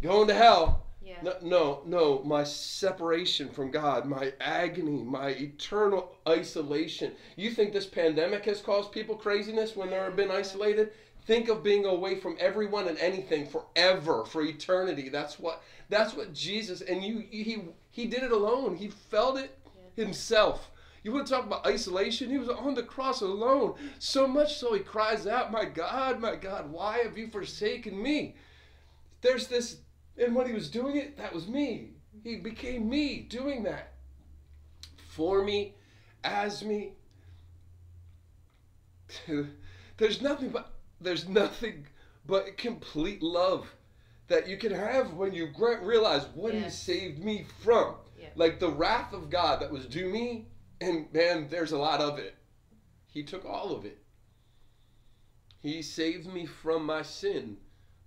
going 0.00 0.28
to 0.28 0.34
hell. 0.34 0.86
Yeah. 1.02 1.16
No, 1.22 1.34
no, 1.42 1.82
no, 1.86 2.22
my 2.22 2.44
separation 2.44 3.48
from 3.48 3.70
God, 3.72 4.06
my 4.06 4.32
agony, 4.40 5.02
my 5.02 5.30
eternal 5.30 6.14
isolation. 6.28 7.12
You 7.36 7.50
think 7.50 7.72
this 7.72 7.86
pandemic 7.86 8.44
has 8.44 8.60
caused 8.60 8.92
people 8.92 9.16
craziness 9.16 9.74
when 9.74 9.90
they've 9.90 10.14
been 10.14 10.30
isolated? 10.30 10.92
Think 11.26 11.48
of 11.48 11.62
being 11.62 11.84
away 11.84 12.18
from 12.18 12.36
everyone 12.40 12.88
and 12.88 12.98
anything 12.98 13.46
forever, 13.46 14.24
for 14.24 14.42
eternity. 14.42 15.08
That's 15.08 15.38
what 15.38 15.62
that's 15.88 16.14
what 16.14 16.32
Jesus 16.32 16.80
and 16.80 17.02
you 17.04 17.24
he 17.30 17.62
he 17.90 18.06
did 18.06 18.22
it 18.22 18.32
alone. 18.32 18.76
He 18.76 18.88
felt 18.88 19.38
it 19.38 19.58
yeah. 19.66 20.04
himself. 20.04 20.70
You 21.02 21.12
want 21.12 21.26
to 21.26 21.32
talk 21.32 21.46
about 21.46 21.66
isolation? 21.66 22.30
He 22.30 22.38
was 22.38 22.48
on 22.48 22.74
the 22.74 22.82
cross 22.82 23.22
alone. 23.22 23.74
So 23.98 24.26
much 24.26 24.58
so 24.58 24.74
he 24.74 24.80
cries 24.80 25.26
out, 25.26 25.50
My 25.50 25.64
God, 25.64 26.20
my 26.20 26.36
God, 26.36 26.70
why 26.70 26.98
have 26.98 27.16
you 27.16 27.28
forsaken 27.28 28.00
me? 28.00 28.34
There's 29.22 29.46
this, 29.46 29.78
and 30.18 30.34
when 30.34 30.46
he 30.46 30.52
was 30.52 30.70
doing 30.70 30.96
it, 30.96 31.16
that 31.16 31.34
was 31.34 31.48
me. 31.48 31.90
He 32.22 32.36
became 32.36 32.88
me 32.88 33.20
doing 33.20 33.62
that. 33.62 33.94
For 35.08 35.42
me, 35.42 35.74
as 36.22 36.62
me. 36.62 36.92
There's 39.96 40.22
nothing 40.22 40.50
but 40.50 40.72
there's 41.00 41.28
nothing 41.28 41.86
but 42.26 42.56
complete 42.56 43.22
love 43.22 43.66
that 44.28 44.48
you 44.48 44.56
can 44.56 44.72
have 44.72 45.14
when 45.14 45.32
you 45.32 45.48
realize 45.82 46.26
what 46.34 46.54
he 46.54 46.70
saved 46.70 47.22
me 47.22 47.44
from. 47.62 47.96
Yeah. 48.18 48.28
Like 48.36 48.60
the 48.60 48.70
wrath 48.70 49.12
of 49.12 49.30
God 49.30 49.60
that 49.60 49.72
was 49.72 49.86
due 49.86 50.08
me, 50.08 50.46
and 50.80 51.12
man, 51.12 51.48
there's 51.50 51.72
a 51.72 51.78
lot 51.78 52.00
of 52.00 52.18
it. 52.18 52.36
He 53.08 53.24
took 53.24 53.44
all 53.44 53.74
of 53.74 53.84
it. 53.84 53.98
He 55.58 55.82
saved 55.82 56.32
me 56.32 56.46
from 56.46 56.86
my 56.86 57.02
sin. 57.02 57.56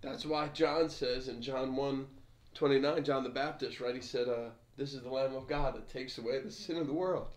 That's 0.02 0.26
why 0.26 0.48
John 0.50 0.90
says 0.90 1.28
in 1.28 1.42
John 1.42 1.76
1 1.76 2.08
29, 2.54 3.04
John 3.04 3.24
the 3.24 3.30
Baptist, 3.30 3.80
right? 3.80 3.96
He 3.96 4.02
said, 4.02 4.30
uh, 4.30 4.50
This 4.78 4.94
is 4.94 5.02
the 5.02 5.10
Lamb 5.10 5.36
of 5.36 5.48
God 5.48 5.76
that 5.76 5.90
takes 5.90 6.18
away 6.18 6.40
the 6.40 6.52
sin 6.52 6.78
of 6.78 6.88
the 6.88 6.94
world. 6.94 7.28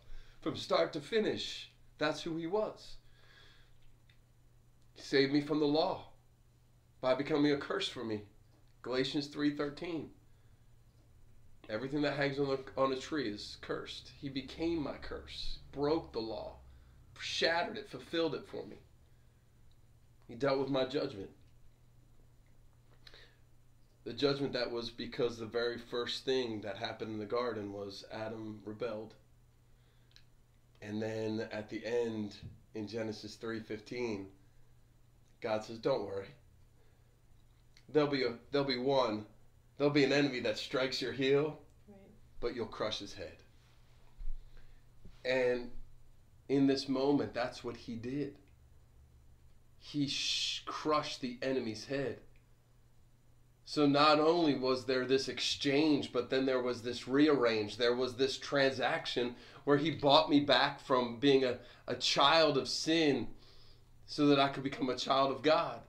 From 0.40 0.56
start 0.56 0.92
to 0.92 1.00
finish, 1.00 1.70
that's 1.98 2.22
who 2.22 2.36
he 2.36 2.46
was. 2.46 2.96
Saved 4.96 5.32
me 5.32 5.40
from 5.40 5.60
the 5.60 5.66
law 5.66 6.08
by 7.00 7.14
becoming 7.14 7.52
a 7.52 7.58
curse 7.58 7.88
for 7.88 8.04
me. 8.04 8.22
Galatians 8.82 9.28
3:13. 9.28 10.08
Everything 11.68 12.02
that 12.02 12.16
hangs 12.16 12.38
on, 12.38 12.48
the, 12.48 12.60
on 12.80 12.92
a 12.92 12.96
tree 12.96 13.28
is 13.28 13.58
cursed. 13.60 14.12
He 14.20 14.28
became 14.28 14.82
my 14.82 14.96
curse, 14.96 15.58
broke 15.72 16.12
the 16.12 16.20
law, 16.20 16.56
shattered 17.18 17.76
it, 17.76 17.88
fulfilled 17.88 18.34
it 18.34 18.46
for 18.46 18.64
me. 18.66 18.76
He 20.28 20.34
dealt 20.34 20.60
with 20.60 20.70
my 20.70 20.84
judgment. 20.84 21.30
The 24.04 24.12
judgment 24.12 24.52
that 24.52 24.70
was 24.70 24.90
because 24.90 25.36
the 25.36 25.46
very 25.46 25.78
first 25.78 26.24
thing 26.24 26.60
that 26.60 26.76
happened 26.76 27.10
in 27.10 27.18
the 27.18 27.26
garden 27.26 27.72
was 27.72 28.04
Adam 28.12 28.60
rebelled. 28.64 29.14
And 30.80 31.02
then 31.02 31.48
at 31.50 31.68
the 31.68 31.84
end 31.84 32.36
in 32.74 32.86
Genesis 32.86 33.36
3:15, 33.36 34.26
God 35.40 35.64
says, 35.64 35.78
"Don't 35.78 36.06
worry. 36.06 36.28
There'll 37.88 38.08
be 38.08 38.24
a 38.24 38.34
there'll 38.50 38.66
be 38.66 38.78
one 38.78 39.26
There'll 39.76 39.92
be 39.92 40.04
an 40.04 40.12
enemy 40.12 40.40
that 40.40 40.58
strikes 40.58 41.02
your 41.02 41.12
heel, 41.12 41.58
right. 41.88 41.98
but 42.40 42.54
you'll 42.54 42.66
crush 42.66 42.98
his 42.98 43.12
head. 43.12 43.36
And 45.24 45.70
in 46.48 46.66
this 46.66 46.88
moment, 46.88 47.34
that's 47.34 47.62
what 47.62 47.76
he 47.76 47.96
did. 47.96 48.36
He 49.78 50.08
sh- 50.08 50.62
crushed 50.64 51.20
the 51.20 51.38
enemy's 51.42 51.84
head. 51.84 52.20
So 53.66 53.86
not 53.86 54.20
only 54.20 54.54
was 54.56 54.86
there 54.86 55.04
this 55.04 55.28
exchange, 55.28 56.12
but 56.12 56.30
then 56.30 56.46
there 56.46 56.62
was 56.62 56.82
this 56.82 57.08
rearrange. 57.08 57.76
There 57.76 57.96
was 57.96 58.14
this 58.14 58.38
transaction 58.38 59.34
where 59.64 59.76
he 59.76 59.90
bought 59.90 60.30
me 60.30 60.40
back 60.40 60.80
from 60.80 61.18
being 61.18 61.44
a, 61.44 61.58
a 61.88 61.96
child 61.96 62.56
of 62.56 62.68
sin 62.68 63.28
so 64.06 64.26
that 64.28 64.40
I 64.40 64.48
could 64.48 64.62
become 64.62 64.88
a 64.88 64.96
child 64.96 65.30
of 65.30 65.42
God. 65.42 65.80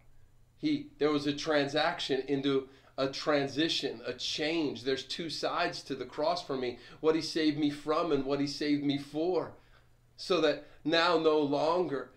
He 0.58 0.88
there 0.98 1.12
was 1.12 1.28
a 1.28 1.34
transaction 1.34 2.24
into 2.28 2.68
a 2.98 3.08
transition, 3.08 4.02
a 4.06 4.14
change. 4.14 4.84
There's 4.84 5.04
two 5.04 5.30
sides 5.30 5.84
to 5.84 5.96
the 5.96 6.06
cross 6.06 6.44
for 6.44 6.58
me 6.58 6.80
what 7.00 7.16
he 7.16 7.22
saved 7.22 7.60
me 7.60 7.70
from 7.70 8.12
and 8.12 8.26
what 8.26 8.40
he 8.40 8.48
saved 8.48 8.84
me 8.84 8.98
for. 8.98 9.52
So 10.16 10.42
that 10.42 10.66
now 10.84 11.20
no 11.20 11.40
longer, 11.40 12.10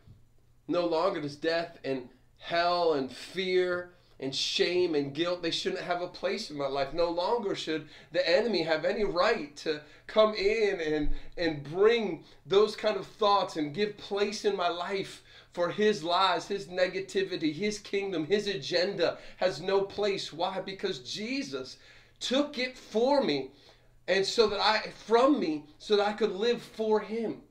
no 0.67 0.87
longer 0.87 1.21
does 1.21 1.37
death 1.37 1.79
and 1.85 2.09
hell 2.39 2.95
and 2.95 3.13
fear 3.13 3.91
and 4.19 4.35
shame 4.35 4.95
and 4.95 5.15
guilt 5.15 5.43
they 5.43 5.51
shouldn't 5.51 5.83
have 5.83 6.03
a 6.03 6.09
place 6.09 6.51
in 6.51 6.57
my 6.57 6.67
life 6.67 6.93
no 6.93 7.09
longer 7.11 7.55
should 7.55 7.89
the 8.13 8.29
enemy 8.29 8.63
have 8.63 8.85
any 8.85 9.05
right 9.05 9.57
to 9.57 9.81
come 10.07 10.35
in 10.35 10.81
and 10.81 11.11
and 11.39 11.65
bring 11.65 12.23
those 12.47 12.77
kind 12.77 12.97
of 12.97 13.07
thoughts 13.07 13.57
and 13.57 13.75
give 13.75 13.97
place 13.97 14.45
in 14.45 14.57
my 14.57 14.69
life 14.69 15.23
for 15.53 15.71
his 15.71 16.05
lies, 16.05 16.47
his 16.47 16.67
negativity, 16.67 17.53
his 17.53 17.79
kingdom, 17.79 18.25
his 18.25 18.47
agenda 18.47 19.19
has 19.39 19.61
no 19.61 19.83
place. 19.83 20.33
Why? 20.33 20.61
Because 20.61 21.01
Jesus 21.01 21.77
took 22.21 22.59
it 22.59 22.77
for 22.79 23.23
me 23.23 23.51
and 24.07 24.25
so 24.25 24.49
that 24.49 24.61
I 24.61 24.91
from 25.07 25.41
me 25.41 25.65
so 25.79 25.97
that 25.97 26.07
I 26.07 26.13
could 26.13 26.33
live 26.33 26.63
for 26.63 27.01
him. 27.01 27.43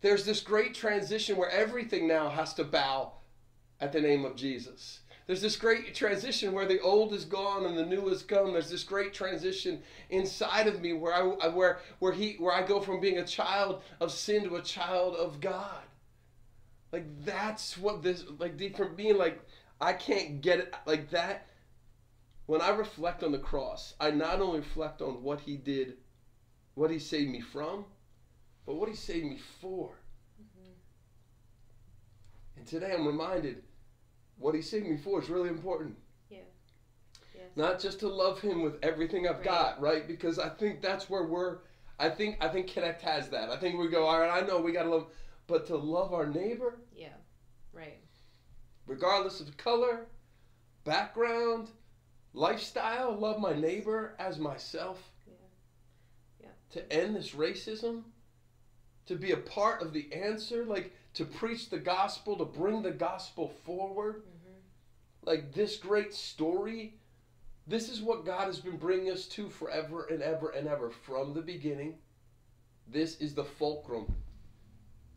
There's 0.00 0.24
this 0.24 0.40
great 0.40 0.74
transition 0.74 1.36
where 1.36 1.50
everything 1.50 2.08
now 2.08 2.28
has 2.28 2.54
to 2.54 2.64
bow 2.64 3.12
at 3.80 3.92
the 3.92 4.00
name 4.00 4.24
of 4.24 4.36
Jesus. 4.36 5.00
There's 5.26 5.40
this 5.40 5.56
great 5.56 5.94
transition 5.94 6.52
where 6.52 6.66
the 6.66 6.80
old 6.80 7.12
is 7.12 7.24
gone 7.24 7.64
and 7.64 7.78
the 7.78 7.86
new 7.86 8.08
has 8.08 8.22
come. 8.22 8.52
There's 8.52 8.70
this 8.70 8.82
great 8.82 9.14
transition 9.14 9.80
inside 10.10 10.66
of 10.66 10.80
me 10.80 10.92
where 10.92 11.14
I 11.14 11.48
where 11.48 11.78
where 12.00 12.12
he 12.12 12.34
where 12.34 12.52
I 12.52 12.66
go 12.66 12.80
from 12.80 13.00
being 13.00 13.18
a 13.18 13.26
child 13.26 13.82
of 14.00 14.10
sin 14.10 14.44
to 14.44 14.56
a 14.56 14.62
child 14.62 15.14
of 15.14 15.40
God. 15.40 15.82
Like 16.92 17.24
that's 17.24 17.78
what 17.78 18.02
this 18.02 18.24
like 18.38 18.76
from 18.76 18.94
being 18.94 19.16
like 19.16 19.40
I 19.80 19.94
can't 19.94 20.40
get 20.42 20.60
it 20.60 20.74
like 20.86 21.10
that. 21.10 21.46
When 22.46 22.60
I 22.60 22.70
reflect 22.70 23.22
on 23.22 23.32
the 23.32 23.38
cross, 23.38 23.94
I 23.98 24.10
not 24.10 24.40
only 24.40 24.60
reflect 24.60 25.00
on 25.00 25.22
what 25.22 25.40
he 25.40 25.56
did, 25.56 25.94
what 26.74 26.90
he 26.90 26.98
saved 26.98 27.30
me 27.30 27.40
from, 27.40 27.86
but 28.66 28.74
what 28.74 28.88
he 28.88 28.94
saved 28.94 29.26
me 29.26 29.38
for. 29.60 29.98
Mm-hmm. 30.40 30.72
And 32.58 32.66
today 32.66 32.92
I'm 32.92 33.06
reminded 33.06 33.62
what 34.38 34.54
he 34.54 34.60
saved 34.60 34.86
me 34.86 34.98
for 34.98 35.22
is 35.22 35.30
really 35.30 35.48
important. 35.48 35.96
Yeah. 36.28 36.40
Yes. 37.34 37.44
Not 37.56 37.80
just 37.80 38.00
to 38.00 38.08
love 38.08 38.40
him 38.40 38.62
with 38.62 38.74
everything 38.82 39.26
I've 39.26 39.36
right. 39.36 39.44
got, 39.44 39.80
right? 39.80 40.06
Because 40.06 40.38
I 40.38 40.50
think 40.50 40.82
that's 40.82 41.08
where 41.08 41.24
we're 41.24 41.58
I 41.98 42.10
think 42.10 42.36
I 42.40 42.48
think 42.48 42.66
Connect 42.66 43.00
has 43.02 43.28
that. 43.28 43.48
I 43.48 43.56
think 43.56 43.78
we 43.78 43.88
go, 43.88 44.04
all 44.04 44.20
right, 44.20 44.42
I 44.42 44.46
know 44.46 44.60
we 44.60 44.72
gotta 44.72 44.90
love 44.90 45.06
but 45.46 45.66
to 45.66 45.76
love 45.76 46.12
our 46.12 46.26
neighbor. 46.26 46.78
Yeah, 46.94 47.14
right. 47.72 47.98
Regardless 48.86 49.40
of 49.40 49.56
color, 49.56 50.06
background, 50.84 51.68
lifestyle, 52.32 53.16
love 53.16 53.40
my 53.40 53.54
neighbor 53.54 54.14
as 54.18 54.38
myself. 54.38 55.10
Yeah. 55.26 55.34
Yeah. 56.42 56.48
To 56.72 56.92
end 56.92 57.16
this 57.16 57.30
racism, 57.30 58.02
to 59.06 59.16
be 59.16 59.32
a 59.32 59.36
part 59.36 59.82
of 59.82 59.92
the 59.92 60.12
answer, 60.12 60.64
like 60.64 60.92
to 61.14 61.24
preach 61.24 61.70
the 61.70 61.78
gospel, 61.78 62.36
to 62.36 62.44
bring 62.44 62.82
the 62.82 62.90
gospel 62.90 63.48
forward. 63.64 64.22
Mm-hmm. 64.22 65.28
Like 65.28 65.52
this 65.52 65.76
great 65.76 66.14
story. 66.14 66.94
This 67.66 67.88
is 67.88 68.00
what 68.00 68.26
God 68.26 68.46
has 68.46 68.58
been 68.58 68.76
bringing 68.76 69.12
us 69.12 69.26
to 69.26 69.48
forever 69.48 70.06
and 70.10 70.20
ever 70.20 70.50
and 70.50 70.66
ever 70.66 70.90
from 70.90 71.32
the 71.32 71.42
beginning. 71.42 71.94
This 72.88 73.20
is 73.20 73.34
the 73.34 73.44
fulcrum 73.44 74.12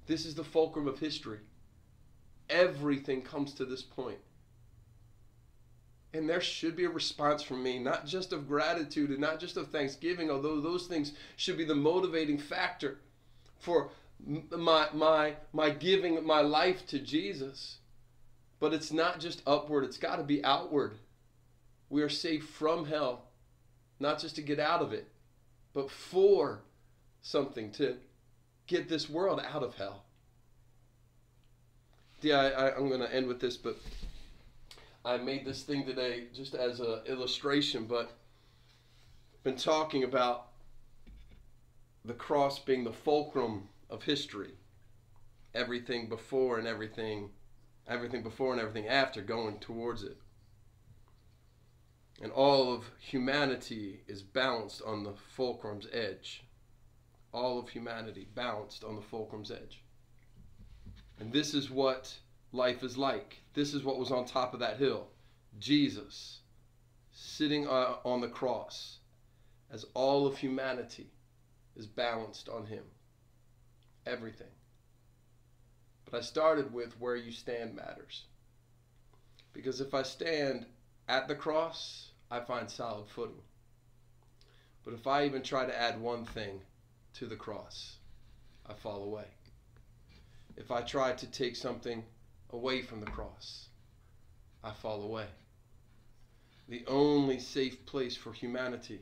this 0.07 0.25
is 0.25 0.35
the 0.35 0.43
fulcrum 0.43 0.87
of 0.87 0.99
history. 0.99 1.39
Everything 2.49 3.21
comes 3.21 3.53
to 3.53 3.65
this 3.65 3.81
point. 3.81 4.19
And 6.13 6.29
there 6.29 6.41
should 6.41 6.75
be 6.75 6.85
a 6.85 6.89
response 6.89 7.41
from 7.41 7.61
me, 7.61 7.77
not 7.77 8.05
just 8.05 8.31
of 8.31 8.47
gratitude 8.47 9.09
and 9.09 9.19
not 9.19 9.39
just 9.39 9.57
of 9.57 9.69
thanksgiving, 9.69 10.31
although 10.31 10.61
those 10.61 10.87
things 10.87 11.11
should 11.35 11.57
be 11.57 11.65
the 11.65 11.75
motivating 11.75 12.37
factor 12.37 12.99
for 13.59 13.89
my, 14.25 14.87
my, 14.93 15.33
my 15.51 15.69
giving 15.71 16.25
my 16.25 16.39
life 16.39 16.87
to 16.87 16.99
Jesus. 16.99 17.79
But 18.59 18.73
it's 18.73 18.91
not 18.91 19.19
just 19.19 19.41
upward, 19.45 19.83
it's 19.83 19.97
got 19.97 20.15
to 20.15 20.23
be 20.23 20.43
outward. 20.43 20.93
We 21.89 22.01
are 22.01 22.09
saved 22.09 22.47
from 22.47 22.85
hell, 22.85 23.25
not 23.99 24.19
just 24.19 24.35
to 24.35 24.41
get 24.41 24.59
out 24.59 24.81
of 24.81 24.93
it, 24.93 25.09
but 25.73 25.91
for 25.91 26.61
something 27.21 27.71
to 27.71 27.97
get 28.67 28.89
this 28.89 29.09
world 29.09 29.41
out 29.45 29.63
of 29.63 29.75
hell. 29.75 30.03
Yeah, 32.21 32.39
I, 32.39 32.77
am 32.77 32.87
going 32.87 33.01
to 33.01 33.13
end 33.13 33.27
with 33.27 33.39
this, 33.39 33.57
but 33.57 33.77
I 35.03 35.17
made 35.17 35.45
this 35.45 35.61
thing 35.63 35.85
today 35.85 36.25
just 36.33 36.55
as 36.55 36.79
an 36.79 37.01
illustration, 37.05 37.85
but 37.85 38.11
been 39.43 39.55
talking 39.55 40.03
about 40.03 40.47
the 42.03 42.13
cross 42.13 42.57
being 42.57 42.83
the 42.83 42.93
fulcrum 42.93 43.69
of 43.89 44.03
history. 44.03 44.53
Everything 45.53 46.09
before 46.09 46.57
and 46.57 46.67
everything 46.67 47.29
everything 47.87 48.23
before 48.23 48.51
and 48.51 48.61
everything 48.61 48.87
after 48.87 49.21
going 49.21 49.59
towards 49.59 50.03
it. 50.03 50.17
And 52.21 52.31
all 52.31 52.73
of 52.73 52.89
humanity 52.99 54.01
is 54.07 54.21
balanced 54.21 54.81
on 54.85 55.03
the 55.03 55.13
fulcrum's 55.13 55.87
edge. 55.91 56.44
All 57.35 57.59
of 57.59 57.67
humanity 57.67 58.29
balanced 58.33 58.85
on 58.85 58.95
the 58.95 59.01
fulcrum's 59.01 59.51
edge. 59.51 59.83
And 61.19 61.33
this 61.33 61.53
is 61.53 61.69
what 61.69 62.17
life 62.53 62.81
is 62.81 62.97
like. 62.97 63.41
This 63.53 63.73
is 63.73 63.83
what 63.83 63.99
was 63.99 64.09
on 64.09 64.23
top 64.23 64.53
of 64.53 64.61
that 64.61 64.77
hill. 64.77 65.07
Jesus 65.59 66.39
sitting 67.11 67.67
uh, 67.67 67.95
on 68.05 68.21
the 68.21 68.29
cross 68.29 68.99
as 69.69 69.85
all 69.93 70.25
of 70.25 70.37
humanity 70.37 71.11
is 71.75 71.87
balanced 71.87 72.47
on 72.47 72.65
him. 72.65 72.83
Everything. 74.05 74.47
But 76.05 76.19
I 76.19 76.21
started 76.21 76.73
with 76.73 76.99
where 77.01 77.17
you 77.17 77.33
stand 77.33 77.75
matters. 77.75 78.23
Because 79.51 79.81
if 79.81 79.93
I 79.93 80.03
stand 80.03 80.67
at 81.09 81.27
the 81.27 81.35
cross, 81.35 82.11
I 82.31 82.39
find 82.39 82.71
solid 82.71 83.09
footing. 83.09 83.41
But 84.85 84.93
if 84.93 85.05
I 85.05 85.25
even 85.25 85.41
try 85.41 85.65
to 85.65 85.77
add 85.77 85.99
one 85.99 86.23
thing 86.25 86.61
to 87.15 87.25
the 87.25 87.35
cross, 87.35 87.97
I 88.65 88.73
fall 88.73 89.03
away. 89.03 89.25
If 90.57 90.71
I 90.71 90.81
try 90.81 91.13
to 91.13 91.27
take 91.27 91.55
something 91.55 92.03
away 92.51 92.81
from 92.81 92.99
the 92.99 93.05
cross, 93.05 93.67
I 94.63 94.71
fall 94.71 95.03
away. 95.03 95.27
The 96.67 96.83
only 96.87 97.39
safe 97.39 97.85
place 97.85 98.15
for 98.15 98.33
humanity 98.33 99.01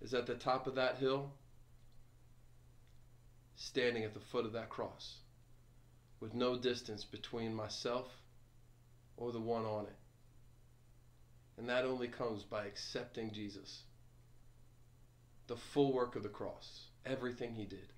is 0.00 0.14
at 0.14 0.26
the 0.26 0.34
top 0.34 0.66
of 0.66 0.76
that 0.76 0.98
hill, 0.98 1.32
standing 3.56 4.04
at 4.04 4.14
the 4.14 4.20
foot 4.20 4.46
of 4.46 4.52
that 4.52 4.68
cross, 4.68 5.16
with 6.20 6.34
no 6.34 6.56
distance 6.56 7.04
between 7.04 7.54
myself 7.54 8.06
or 9.16 9.32
the 9.32 9.40
one 9.40 9.64
on 9.64 9.84
it. 9.84 9.96
And 11.58 11.68
that 11.68 11.84
only 11.84 12.08
comes 12.08 12.42
by 12.42 12.66
accepting 12.66 13.32
Jesus. 13.32 13.82
The 15.46 15.56
full 15.56 15.92
work 15.92 16.16
of 16.16 16.22
the 16.22 16.28
cross, 16.28 16.88
everything 17.06 17.54
he 17.54 17.64
did. 17.64 17.92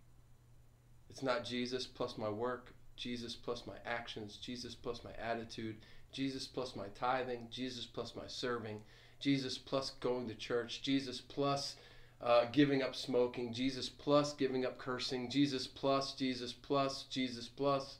It's 1.11 1.23
not 1.23 1.45
Jesus 1.45 1.87
plus 1.87 2.19
my 2.19 2.29
work, 2.29 2.73
Jesus 2.97 3.35
plus 3.35 3.67
my 3.67 3.77
actions, 3.87 4.37
Jesus 4.37 4.75
plus 4.75 5.03
my 5.05 5.13
attitude, 5.13 5.77
Jesus 6.13 6.47
plus 6.47 6.77
my 6.77 6.87
tithing, 6.95 7.49
Jesus 7.51 7.87
plus 7.87 8.15
my 8.15 8.27
serving, 8.27 8.81
Jesus 9.21 9.59
plus 9.59 9.91
going 10.01 10.29
to 10.29 10.35
church, 10.35 10.83
Jesus 10.83 11.21
plus 11.21 11.77
uh, 12.21 12.47
giving 12.53 12.83
up 12.83 12.95
smoking, 12.95 13.53
Jesus 13.53 13.89
plus 13.89 14.33
giving 14.33 14.67
up 14.67 14.79
cursing, 14.79 15.31
Jesus 15.31 15.67
plus, 15.67 16.15
Jesus 16.15 16.53
plus, 16.53 17.05
Jesus 17.05 17.49
plus. 17.49 17.99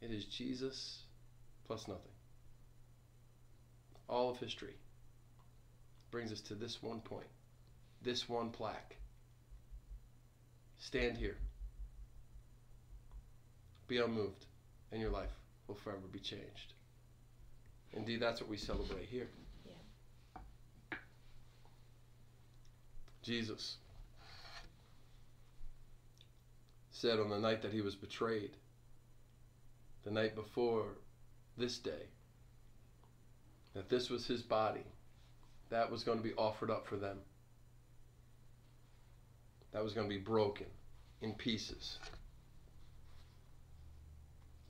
It 0.00 0.10
is 0.10 0.24
Jesus 0.24 1.02
plus 1.66 1.88
nothing. 1.88 2.12
All 4.08 4.30
of 4.30 4.38
history 4.38 4.74
brings 6.10 6.32
us 6.32 6.40
to 6.42 6.54
this 6.54 6.82
one 6.82 7.00
point, 7.00 7.28
this 8.02 8.28
one 8.28 8.50
plaque. 8.50 8.96
Stand 10.80 11.18
here. 11.18 11.36
Be 13.86 13.98
unmoved, 13.98 14.46
and 14.90 15.00
your 15.00 15.10
life 15.10 15.30
will 15.68 15.74
forever 15.74 16.06
be 16.10 16.18
changed. 16.18 16.72
Indeed, 17.92 18.20
that's 18.20 18.40
what 18.40 18.48
we 18.48 18.56
celebrate 18.56 19.06
here. 19.06 19.28
Yeah. 19.66 20.98
Jesus 23.22 23.76
said 26.90 27.18
on 27.18 27.30
the 27.30 27.38
night 27.38 27.62
that 27.62 27.72
he 27.72 27.82
was 27.82 27.94
betrayed, 27.94 28.56
the 30.04 30.10
night 30.10 30.34
before 30.34 30.98
this 31.58 31.78
day, 31.78 32.08
that 33.74 33.88
this 33.88 34.08
was 34.08 34.26
his 34.26 34.42
body 34.42 34.86
that 35.68 35.90
was 35.90 36.04
going 36.04 36.18
to 36.18 36.24
be 36.24 36.34
offered 36.34 36.70
up 36.70 36.86
for 36.86 36.96
them. 36.96 37.18
That 39.72 39.84
was 39.84 39.92
going 39.92 40.08
to 40.08 40.14
be 40.14 40.20
broken 40.20 40.66
in 41.20 41.34
pieces. 41.34 41.98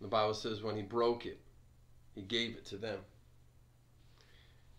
The 0.01 0.09
Bible 0.09 0.35
says 0.35 0.63
when 0.63 0.77
he 0.77 0.83
broke 0.83 1.27
it, 1.27 1.41
he 2.15 2.23
gave 2.23 2.57
it 2.57 2.65
to 2.67 2.77
them. 2.77 2.99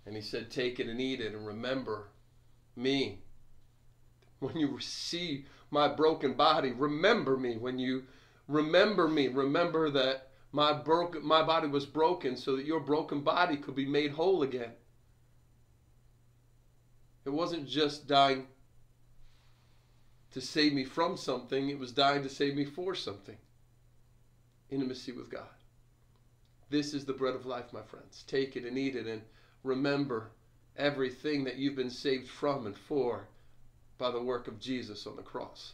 And 0.05 0.15
he 0.15 0.21
said, 0.21 0.49
Take 0.49 0.79
it 0.79 0.87
and 0.87 0.99
eat 0.99 1.21
it 1.21 1.33
and 1.33 1.45
remember 1.45 2.09
me. 2.75 3.19
When 4.39 4.57
you 4.57 4.79
see 4.79 5.45
my 5.69 5.87
broken 5.87 6.33
body, 6.33 6.71
remember 6.71 7.37
me. 7.37 7.57
When 7.57 7.77
you 7.77 8.03
remember 8.47 9.07
me, 9.07 9.27
remember 9.27 9.91
that 9.91 10.29
my 10.51 10.73
broken 10.73 11.25
my 11.25 11.43
body 11.43 11.67
was 11.67 11.85
broken 11.85 12.35
so 12.35 12.55
that 12.55 12.65
your 12.65 12.79
broken 12.79 13.21
body 13.21 13.57
could 13.57 13.75
be 13.75 13.85
made 13.85 14.11
whole 14.11 14.43
again. 14.43 14.71
It 17.23 17.29
wasn't 17.29 17.67
just 17.67 18.07
dying 18.07 18.47
to 20.31 20.41
save 20.41 20.73
me 20.73 20.85
from 20.85 21.17
something, 21.17 21.69
it 21.69 21.79
was 21.79 21.91
dying 21.91 22.23
to 22.23 22.29
save 22.29 22.55
me 22.55 22.65
for 22.65 22.95
something. 22.95 23.37
Intimacy 24.69 25.11
with 25.11 25.29
God. 25.29 25.49
This 26.69 26.93
is 26.93 27.05
the 27.05 27.13
bread 27.13 27.35
of 27.35 27.45
life, 27.45 27.73
my 27.73 27.81
friends. 27.81 28.23
Take 28.27 28.55
it 28.55 28.63
and 28.63 28.77
eat 28.77 28.95
it 28.95 29.05
and 29.05 29.21
remember 29.63 30.31
everything 30.77 31.43
that 31.43 31.57
you've 31.57 31.75
been 31.75 31.89
saved 31.89 32.29
from 32.29 32.65
and 32.65 32.77
for 32.77 33.27
by 33.97 34.09
the 34.09 34.21
work 34.21 34.47
of 34.47 34.59
Jesus 34.59 35.05
on 35.05 35.17
the 35.17 35.21
cross. 35.21 35.73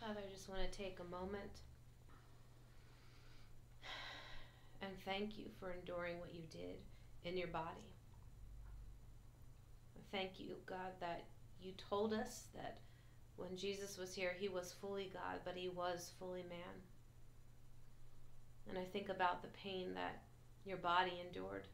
Father, 0.00 0.20
I 0.20 0.32
just 0.32 0.48
want 0.48 0.60
to 0.70 0.78
take 0.78 0.98
a 1.00 1.10
moment 1.10 1.61
and 4.82 4.92
thank 5.04 5.38
you 5.38 5.46
for 5.58 5.70
enduring 5.70 6.18
what 6.20 6.34
you 6.34 6.42
did 6.50 6.76
in 7.24 7.36
your 7.36 7.48
body. 7.48 7.88
Thank 10.10 10.38
you, 10.38 10.56
God, 10.66 10.92
that 11.00 11.24
you 11.60 11.72
told 11.88 12.12
us 12.12 12.48
that 12.54 12.78
when 13.36 13.56
Jesus 13.56 13.96
was 13.96 14.14
here, 14.14 14.34
he 14.38 14.48
was 14.48 14.74
fully 14.80 15.10
God, 15.12 15.40
but 15.44 15.56
he 15.56 15.68
was 15.68 16.12
fully 16.18 16.42
man. 16.42 16.82
And 18.68 18.78
I 18.78 18.84
think 18.84 19.08
about 19.08 19.42
the 19.42 19.48
pain 19.48 19.94
that 19.94 20.22
your 20.64 20.76
body 20.76 21.12
endured, 21.26 21.66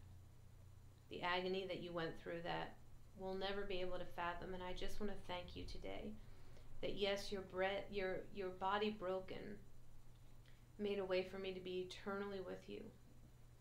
the 1.11 1.23
agony 1.23 1.67
that 1.67 1.83
you 1.83 1.93
went 1.93 2.19
through 2.23 2.43
that 2.45 2.75
we'll 3.19 3.35
never 3.35 3.63
be 3.63 3.81
able 3.81 3.99
to 3.99 4.05
fathom. 4.17 4.55
And 4.55 4.63
I 4.63 4.73
just 4.73 5.01
want 5.01 5.13
to 5.13 5.19
thank 5.27 5.57
you 5.57 5.65
today 5.65 6.13
that 6.81 6.97
yes, 6.97 7.33
your 7.33 7.43
bread, 7.43 7.85
your 7.91 8.21
your 8.35 8.51
body 8.51 8.91
broken 8.91 9.59
made 10.79 10.99
a 10.99 11.05
way 11.05 11.23
for 11.23 11.39
me 11.39 11.53
to 11.53 11.61
be 11.61 11.89
eternally 11.89 12.41
with 12.41 12.69
you. 12.69 12.81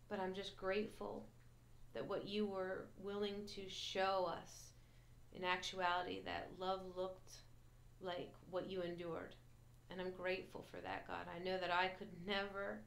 But 0.08 0.20
I'm 0.20 0.34
just 0.34 0.56
grateful 0.56 1.26
that 1.94 2.06
what 2.06 2.26
you 2.26 2.46
were 2.46 2.86
willing 2.98 3.46
to 3.54 3.68
show 3.68 4.30
us 4.30 4.72
in 5.32 5.44
actuality 5.44 6.22
that 6.24 6.50
love 6.58 6.80
looked 6.96 7.32
like 8.00 8.32
what 8.50 8.70
you 8.70 8.82
endured. 8.82 9.34
And 9.90 10.00
I'm 10.00 10.12
grateful 10.12 10.66
for 10.70 10.80
that, 10.80 11.06
God. 11.06 11.26
I 11.34 11.42
know 11.42 11.58
that 11.58 11.72
I 11.72 11.88
could 11.88 12.08
never, 12.26 12.80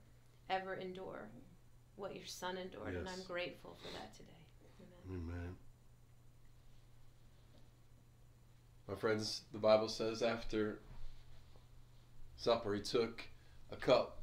ever 0.49 0.75
endure 0.75 1.29
what 1.95 2.15
your 2.15 2.25
son 2.25 2.57
endured, 2.57 2.93
yes. 2.93 2.99
and 2.99 3.09
I'm 3.09 3.23
grateful 3.27 3.77
for 3.81 3.91
that 3.99 4.13
today. 4.15 4.29
Amen. 5.09 5.23
Amen. 5.29 5.55
My 8.87 8.95
friends, 8.95 9.41
the 9.51 9.59
Bible 9.59 9.87
says 9.87 10.21
after 10.21 10.79
supper, 12.35 12.73
he 12.73 12.81
took 12.81 13.23
a 13.71 13.75
cup 13.75 14.20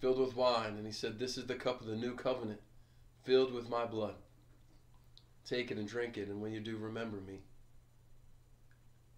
filled 0.00 0.18
with 0.18 0.36
wine, 0.36 0.76
and 0.76 0.86
he 0.86 0.92
said, 0.92 1.18
This 1.18 1.38
is 1.38 1.46
the 1.46 1.54
cup 1.54 1.80
of 1.80 1.86
the 1.86 1.96
new 1.96 2.14
covenant, 2.14 2.60
filled 3.24 3.52
with 3.52 3.68
my 3.68 3.84
blood. 3.84 4.14
Take 5.44 5.70
it 5.70 5.78
and 5.78 5.88
drink 5.88 6.16
it, 6.16 6.28
and 6.28 6.40
when 6.40 6.52
you 6.52 6.60
do, 6.60 6.76
remember 6.76 7.18
me. 7.20 7.42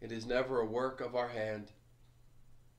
It 0.01 0.13
is 0.13 0.27
never 0.27 0.61
a 0.61 0.67
work 0.67 1.01
of 1.01 1.17
our 1.17 1.29
hand 1.29 1.73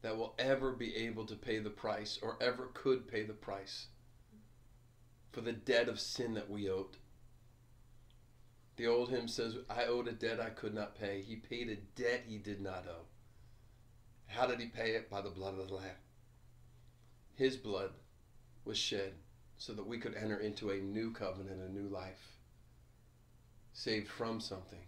that 0.02 0.18
will 0.18 0.36
ever 0.40 0.72
be 0.72 0.96
able 0.96 1.26
to 1.26 1.36
pay 1.36 1.60
the 1.60 1.70
price 1.70 2.18
or 2.22 2.38
ever 2.42 2.70
could 2.74 3.08
pay 3.08 3.24
the 3.24 3.34
price 3.34 3.88
for 5.32 5.42
the 5.42 5.52
debt 5.52 5.90
of 5.90 6.00
sin 6.00 6.34
that 6.36 6.50
we 6.50 6.70
owed. 6.70 6.98
The 8.78 8.88
old 8.88 9.10
hymn 9.10 9.28
says, 9.28 9.56
I 9.70 9.86
owed 9.86 10.08
a 10.08 10.14
debt 10.14 10.40
I 10.40 10.52
could 10.52 10.74
not 10.74 10.98
pay. 10.98 11.22
He 11.22 11.36
paid 11.36 11.70
a 11.70 11.76
debt 12.00 12.24
he 12.28 12.38
did 12.38 12.62
not 12.62 12.86
owe. 12.88 13.08
How 14.28 14.48
did 14.48 14.60
he 14.60 14.68
pay 14.68 14.92
it? 14.92 15.10
By 15.10 15.22
the 15.22 15.30
blood 15.30 15.60
of 15.60 15.68
the 15.68 15.74
Lamb. 15.74 15.96
His 17.40 17.56
blood 17.56 17.92
was 18.66 18.78
shed 18.78 19.14
so 19.58 19.72
that 19.72 19.88
we 19.88 19.98
could 19.98 20.14
enter 20.14 20.42
into 20.42 20.72
a 20.72 20.82
new 20.82 21.14
covenant, 21.14 21.62
a 21.62 21.72
new 21.72 21.88
life, 21.88 22.36
saved 23.72 24.10
from 24.10 24.42
something 24.42 24.84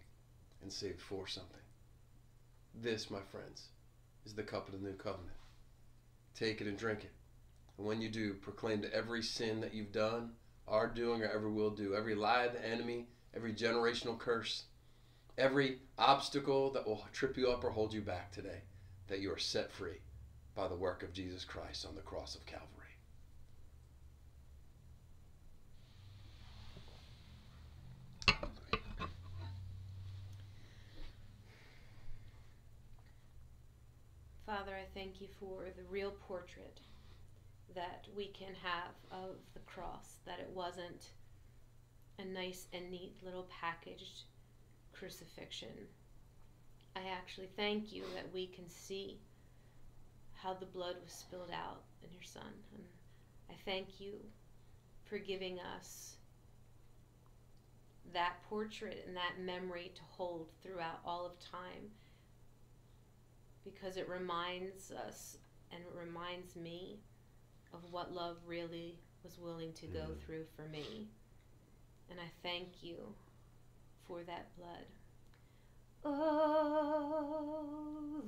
and 0.60 0.70
saved 0.70 1.00
for 1.00 1.26
something. 1.26 1.62
This, 2.74 3.10
my 3.10 3.22
friends, 3.22 3.68
is 4.26 4.34
the 4.34 4.42
cup 4.42 4.68
of 4.68 4.74
the 4.74 4.86
new 4.86 4.92
covenant. 4.96 5.38
Take 6.34 6.60
it 6.60 6.66
and 6.66 6.76
drink 6.76 7.04
it. 7.04 7.12
And 7.78 7.86
when 7.86 8.02
you 8.02 8.10
do, 8.10 8.34
proclaim 8.34 8.82
to 8.82 8.94
every 8.94 9.22
sin 9.22 9.62
that 9.62 9.72
you've 9.72 9.90
done, 9.90 10.32
are 10.68 10.88
doing, 10.88 11.22
or 11.22 11.30
ever 11.30 11.48
will 11.48 11.70
do, 11.70 11.94
every 11.94 12.14
lie 12.14 12.44
of 12.44 12.52
the 12.52 12.62
enemy, 12.62 13.06
every 13.34 13.54
generational 13.54 14.18
curse, 14.18 14.64
every 15.38 15.78
obstacle 15.96 16.70
that 16.72 16.86
will 16.86 17.06
trip 17.14 17.38
you 17.38 17.50
up 17.50 17.64
or 17.64 17.70
hold 17.70 17.94
you 17.94 18.02
back 18.02 18.30
today, 18.30 18.60
that 19.08 19.20
you 19.20 19.32
are 19.32 19.38
set 19.38 19.72
free 19.72 20.02
by 20.54 20.68
the 20.68 20.76
work 20.76 21.02
of 21.02 21.12
Jesus 21.12 21.44
Christ 21.44 21.86
on 21.86 21.94
the 21.94 22.02
cross 22.02 22.34
of 22.34 22.44
Calvary. 22.46 22.68
Father, 34.46 34.72
I 34.76 34.84
thank 34.94 35.20
you 35.20 35.28
for 35.40 35.64
the 35.76 35.84
real 35.88 36.10
portrait 36.28 36.80
that 37.74 38.06
we 38.14 38.26
can 38.26 38.54
have 38.62 38.92
of 39.10 39.36
the 39.54 39.60
cross, 39.60 40.18
that 40.26 40.40
it 40.40 40.50
wasn't 40.54 41.08
a 42.18 42.24
nice 42.24 42.66
and 42.74 42.90
neat 42.90 43.14
little 43.24 43.48
packaged 43.60 44.24
crucifixion. 44.92 45.88
I 46.94 47.00
actually 47.08 47.48
thank 47.56 47.92
you 47.92 48.04
that 48.14 48.30
we 48.34 48.46
can 48.46 48.68
see 48.68 49.18
how 50.42 50.54
the 50.54 50.66
blood 50.66 50.96
was 51.02 51.12
spilled 51.12 51.50
out 51.52 51.82
in 52.02 52.12
your 52.12 52.22
son. 52.22 52.52
And 52.74 52.84
I 53.50 53.54
thank 53.64 54.00
you 54.00 54.14
for 55.04 55.18
giving 55.18 55.60
us 55.76 56.16
that 58.12 58.42
portrait 58.48 59.04
and 59.06 59.16
that 59.16 59.40
memory 59.40 59.92
to 59.94 60.02
hold 60.10 60.48
throughout 60.62 61.00
all 61.04 61.24
of 61.26 61.38
time 61.38 61.90
because 63.64 63.96
it 63.96 64.08
reminds 64.08 64.90
us 64.90 65.38
and 65.70 65.80
it 65.80 65.92
reminds 65.98 66.56
me 66.56 66.98
of 67.72 67.80
what 67.90 68.12
love 68.12 68.36
really 68.46 68.98
was 69.22 69.38
willing 69.38 69.72
to 69.74 69.86
go 69.86 70.00
mm. 70.00 70.20
through 70.24 70.44
for 70.56 70.68
me. 70.68 71.08
And 72.10 72.18
I 72.18 72.28
thank 72.42 72.82
you 72.82 73.14
for 74.06 74.22
that 74.24 74.48
blood. 74.56 74.86
Oh, 76.04 77.32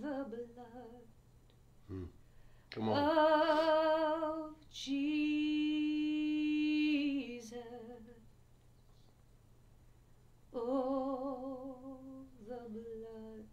the 0.00 0.24
blood. 0.55 1.05
Come 1.88 2.88
on. 2.88 2.97
Of 2.97 4.55
Jesus. 4.73 5.14
Oh, 10.55 11.99
the 12.49 12.61
blood 12.70 13.49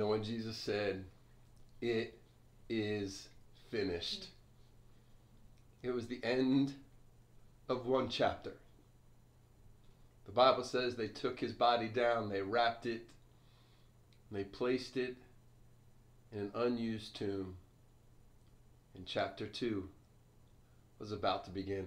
when 0.09 0.25
Jesus 0.25 0.57
said, 0.57 1.05
It 1.81 2.19
is 2.69 3.29
finished, 3.71 4.29
it 5.83 5.91
was 5.91 6.07
the 6.07 6.21
end 6.23 6.73
of 7.69 7.87
one 7.87 8.09
chapter. 8.09 8.53
The 10.27 10.33
Bible 10.33 10.65
says 10.65 10.95
they 10.95 11.09
took 11.09 11.41
his 11.41 11.53
body 11.53 11.89
down, 11.89 12.29
they 12.29 12.43
wrapped 12.43 12.87
it, 12.87 13.03
they 14.31 14.45
placed 14.45 14.97
it 14.97 15.17
in 16.33 16.39
an 16.39 16.51
unused 16.55 17.17
tomb. 17.17 17.57
And 18.95 19.07
chapter 19.07 19.47
2 19.47 19.89
was 20.99 21.13
about 21.13 21.45
to 21.47 21.51
begin. 21.51 21.87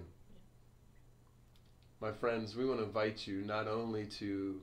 My 2.00 2.12
friends, 2.12 2.54
we 2.54 2.66
want 2.66 2.80
to 2.80 2.84
invite 2.84 3.26
you 3.26 3.42
not 3.42 3.66
only 3.66 4.06
to 4.18 4.60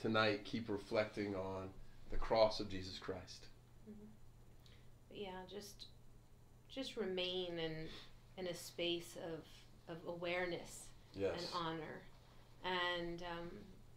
tonight 0.00 0.44
keep 0.44 0.68
reflecting 0.68 1.34
on 1.34 1.70
the 2.10 2.16
cross 2.16 2.60
of 2.60 2.68
Jesus 2.68 2.98
Christ. 2.98 3.46
Mm-hmm. 3.88 5.22
Yeah, 5.22 5.40
just 5.48 5.86
just 6.68 6.96
remain 6.96 7.58
in 7.58 7.88
in 8.36 8.46
a 8.46 8.54
space 8.54 9.16
of 9.16 9.44
of 9.94 9.98
awareness 10.06 10.86
yes. 11.14 11.32
and 11.36 11.46
honor, 11.54 12.02
and 12.64 13.22
um, 13.22 13.50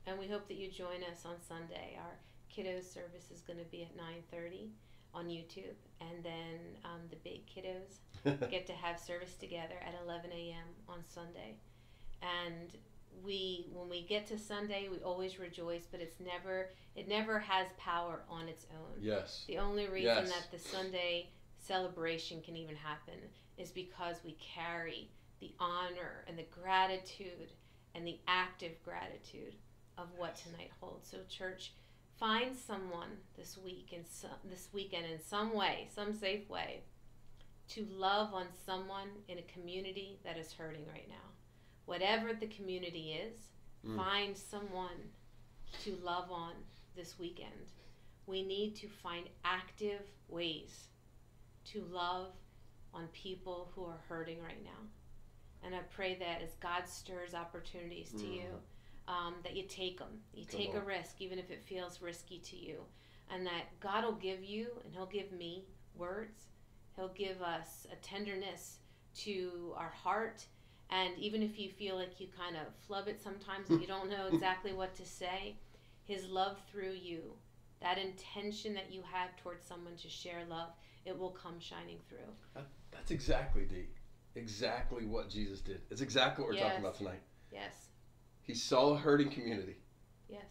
and 0.08 0.20
we 0.20 0.28
hope 0.28 0.48
that 0.48 0.58
you 0.58 0.70
join 0.70 1.04
us 1.12 1.26
on 1.26 1.36
Sunday. 1.48 1.98
Our 1.98 2.18
kiddos 2.56 2.92
service 2.92 3.32
is 3.34 3.42
going 3.42 3.60
to 3.60 3.66
be 3.66 3.84
at 3.84 3.96
nine 3.96 4.24
thirty 4.32 4.72
on 5.14 5.26
YouTube, 5.26 5.78
and 6.02 6.24
then 6.24 6.60
um, 6.84 7.02
the 7.10 7.18
big 7.18 7.42
kiddos 7.46 8.50
get 8.50 8.66
to 8.68 8.74
have 8.74 9.00
service 9.00 9.36
together 9.36 9.76
at 9.86 9.94
eleven 10.04 10.32
a.m. 10.32 10.68
on 10.90 11.00
Sunday, 11.08 11.56
and 12.22 12.70
we 13.24 13.68
when 13.72 13.90
we 13.90 14.04
get 14.04 14.28
to 14.28 14.38
Sunday, 14.38 14.88
we 14.92 14.98
always 15.00 15.40
rejoice, 15.40 15.84
but 15.90 16.00
it's 16.02 16.20
never 16.20 16.70
it 16.96 17.08
never 17.08 17.40
has 17.40 17.68
power 17.78 18.24
on 18.30 18.48
its 18.48 18.66
own. 18.72 19.02
Yes. 19.02 19.46
The 19.48 19.58
only 19.58 19.88
reason 19.88 20.26
yes. 20.26 20.32
that 20.32 20.52
the 20.52 20.60
Sunday 20.60 21.30
celebration 21.58 22.42
can 22.42 22.56
even 22.56 22.76
happen 22.76 23.20
is 23.58 23.72
because 23.72 24.18
we 24.24 24.38
carry 24.56 25.10
the 25.40 25.54
honor 25.60 26.26
and 26.28 26.38
the 26.38 26.46
gratitude 26.52 27.52
and 27.96 28.06
the 28.06 28.20
active 28.28 28.72
gratitude 28.84 29.56
of 29.98 30.08
what 30.18 30.36
tonight 30.36 30.72
holds. 30.80 31.10
So 31.10 31.20
church, 31.30 31.74
find 32.20 32.56
someone 32.56 33.10
this 33.38 33.58
week 33.58 33.92
and 33.96 34.06
so, 34.08 34.28
this 34.50 34.70
weekend 34.74 35.06
in 35.06 35.22
some 35.22 35.54
way, 35.54 35.88
some 35.94 36.14
safe 36.14 36.50
way 36.50 36.82
to 37.70 37.88
love 37.92 38.34
on 38.34 38.46
someone 38.66 39.08
in 39.28 39.38
a 39.38 39.44
community 39.44 40.20
that 40.26 40.38
is 40.38 40.52
hurting 40.52 40.86
right 40.88 41.08
now 41.08 41.34
whatever 41.86 42.34
the 42.34 42.48
community 42.48 43.20
is, 43.28 43.38
mm. 43.86 43.96
find 43.96 44.38
someone 44.38 45.12
to 45.84 45.98
love 46.04 46.32
on 46.32 46.54
this 46.96 47.18
weekend. 47.20 47.72
We 48.26 48.44
need 48.44 48.76
to 48.78 48.88
find 48.88 49.26
active 49.44 50.02
ways 50.30 50.88
to 51.66 51.84
love 51.92 52.28
on 52.94 53.08
people 53.14 53.72
who 53.76 53.84
are 53.84 54.00
hurting 54.08 54.42
right 54.42 54.64
now. 54.64 54.88
And 55.66 55.74
I 55.74 55.80
pray 55.96 56.16
that 56.20 56.42
as 56.42 56.56
God 56.62 56.88
stirs 56.88 57.34
opportunities 57.34 58.12
to 58.12 58.26
mm. 58.26 58.36
you, 58.36 58.46
um, 59.08 59.36
that 59.44 59.56
you 59.56 59.64
take 59.64 59.98
them. 59.98 60.20
You 60.34 60.46
Come 60.46 60.60
take 60.60 60.70
on. 60.72 60.78
a 60.78 60.82
risk, 60.82 61.16
even 61.20 61.40
if 61.40 61.52
it 61.52 61.64
feels 61.64 62.02
risky 62.02 62.40
to 62.40 62.56
you. 62.56 62.78
And 63.30 63.46
that 63.46 63.80
God 63.80 64.04
will 64.04 64.14
give 64.14 64.44
you, 64.44 64.68
and 64.84 64.94
He'll 64.94 65.06
give 65.06 65.32
me 65.32 65.66
words. 65.96 66.44
He'll 66.96 67.14
give 67.14 67.42
us 67.42 67.88
a 67.92 67.96
tenderness 67.98 68.78
to 69.16 69.74
our 69.78 69.90
heart 69.90 70.46
and 70.94 71.18
even 71.18 71.42
if 71.42 71.58
you 71.60 71.70
feel 71.72 71.96
like 71.96 72.20
you 72.20 72.28
kind 72.38 72.56
of 72.56 72.72
flub 72.86 73.08
it 73.08 73.20
sometimes 73.22 73.70
and 73.70 73.82
you 73.82 73.88
don't 73.88 74.10
know 74.10 74.28
exactly 74.32 74.74
what 74.74 74.94
to 74.96 75.06
say, 75.06 75.56
His 76.06 76.28
love 76.28 76.58
through 76.72 76.94
you, 77.02 77.34
that 77.82 77.98
intention 77.98 78.76
that 78.76 78.92
you 78.94 79.02
have 79.12 79.36
towards 79.38 79.66
someone 79.66 79.96
to 79.98 80.10
share 80.10 80.44
love, 80.48 80.70
it 81.06 81.18
will 81.18 81.32
come 81.32 81.60
shining 81.60 81.98
through. 82.08 82.64
that's 82.92 83.10
exactly, 83.10 83.64
D. 83.64 83.86
Exactly 84.36 85.06
what 85.06 85.30
Jesus 85.30 85.62
did. 85.62 85.82
It's 85.90 86.02
exactly 86.02 86.44
what 86.44 86.52
we're 86.52 86.58
yes. 86.58 86.68
talking 86.68 86.80
about 86.80 86.98
tonight. 86.98 87.22
Yes. 87.52 87.74
He 88.44 88.54
saw 88.54 88.94
a 88.94 88.98
hurting 88.98 89.30
community. 89.30 89.78
Yes. 90.30 90.46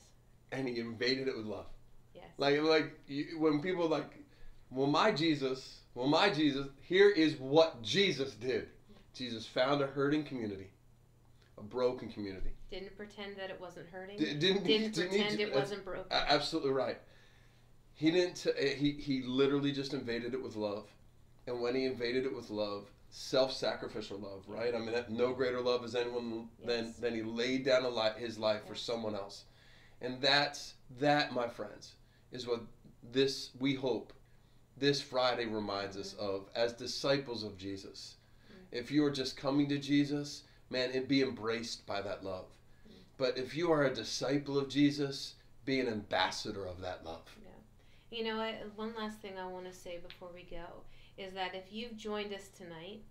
And 0.51 0.69
he 0.69 0.79
invaded 0.81 1.29
it 1.29 1.37
with 1.37 1.47
love. 1.47 1.67
Yes. 2.15 2.27
Like, 2.37 2.61
like 2.63 2.99
when 3.39 3.61
people 3.61 3.89
like, 3.89 4.11
well, 4.71 4.87
my 4.87 5.13
Jesus, 5.13 5.81
well, 5.95 6.07
my 6.09 6.31
Jesus, 6.31 6.67
here 6.81 7.11
is 7.11 7.37
what 7.37 7.83
Jesus 7.83 8.35
did. 8.35 8.69
Jesus 9.15 9.47
found 9.47 9.83
a 9.83 9.87
hurting 9.87 10.25
community, 10.25 10.71
a 11.59 11.63
broken 11.63 12.11
community. 12.11 12.51
Didn't 12.71 12.97
pretend 12.97 13.37
that 13.37 13.51
it 13.51 13.61
wasn't 13.61 13.89
hurting. 13.91 14.19
D- 14.19 14.35
didn't, 14.35 14.65
didn't, 14.65 14.95
didn't 14.95 15.11
pretend 15.11 15.41
it 15.41 15.55
wasn't 15.55 15.85
broken. 15.85 16.07
absolutely 16.11 16.71
right. 16.71 16.99
He 17.95 18.11
didn't. 18.11 18.47
Eh, 18.59 18.75
he 18.75 18.93
he 18.93 19.23
literally 19.23 19.73
just 19.73 19.93
invaded 19.93 20.35
it 20.35 20.43
with 20.43 20.57
love, 20.57 20.89
and 21.47 21.61
when 21.61 21.75
he 21.75 21.85
invaded 21.85 22.25
it 22.25 22.35
with 22.35 22.49
love, 22.51 22.91
self-sacrificial 23.11 24.19
love, 24.19 24.45
right? 24.47 24.75
I 24.75 24.79
mean, 24.79 24.95
no 25.11 25.35
greater 25.35 25.61
love 25.61 25.85
as 25.85 25.95
anyone 25.95 26.49
yes. 26.59 26.67
than 26.67 26.95
than 27.01 27.15
he 27.15 27.23
laid 27.23 27.65
down 27.65 27.85
li- 27.95 28.19
his 28.19 28.39
life 28.39 28.67
for 28.67 28.75
someone 28.75 29.15
else, 29.15 29.45
and 30.01 30.21
that's 30.21 30.75
that, 30.99 31.35
my 31.35 31.49
friends, 31.49 31.93
is 32.33 32.47
what 32.47 32.63
this 33.03 33.51
we 33.59 33.75
hope 33.75 34.15
this 34.77 35.01
Friday 35.03 35.47
reminds 35.47 35.97
mm-hmm. 35.97 36.01
us 36.01 36.15
of 36.15 36.49
as 36.55 36.73
disciples 36.73 37.45
of 37.45 37.59
Jesus 37.59 38.17
if 38.73 38.91
you 38.91 39.05
are 39.05 39.11
just 39.11 39.37
coming 39.37 39.69
to 39.69 39.79
Jesus, 39.79 40.43
man, 40.71 40.91
it 40.93 41.07
be 41.07 41.23
embraced 41.23 41.87
by 41.87 42.01
that 42.03 42.25
love. 42.25 42.47
But 43.19 43.39
if 43.39 43.55
you 43.55 43.71
are 43.71 43.85
a 43.85 43.95
disciple 43.95 44.59
of 44.59 44.69
Jesus, 44.69 45.35
be 45.65 45.79
an 45.79 45.87
ambassador 45.87 46.67
of 46.67 46.81
that 46.81 47.05
love. 47.05 47.23
Yeah. 47.45 48.19
You 48.19 48.25
know, 48.25 48.41
I, 48.41 48.57
one 48.75 48.95
last 48.99 49.21
thing 49.21 49.33
I 49.39 49.47
want 49.47 49.67
to 49.67 49.73
say 49.73 49.99
before 49.99 50.31
we 50.35 50.43
go 50.43 50.83
is 51.19 51.33
that 51.35 51.55
if 51.55 51.65
you've 51.71 51.97
joined 51.97 52.33
us 52.33 52.49
tonight 52.49 53.03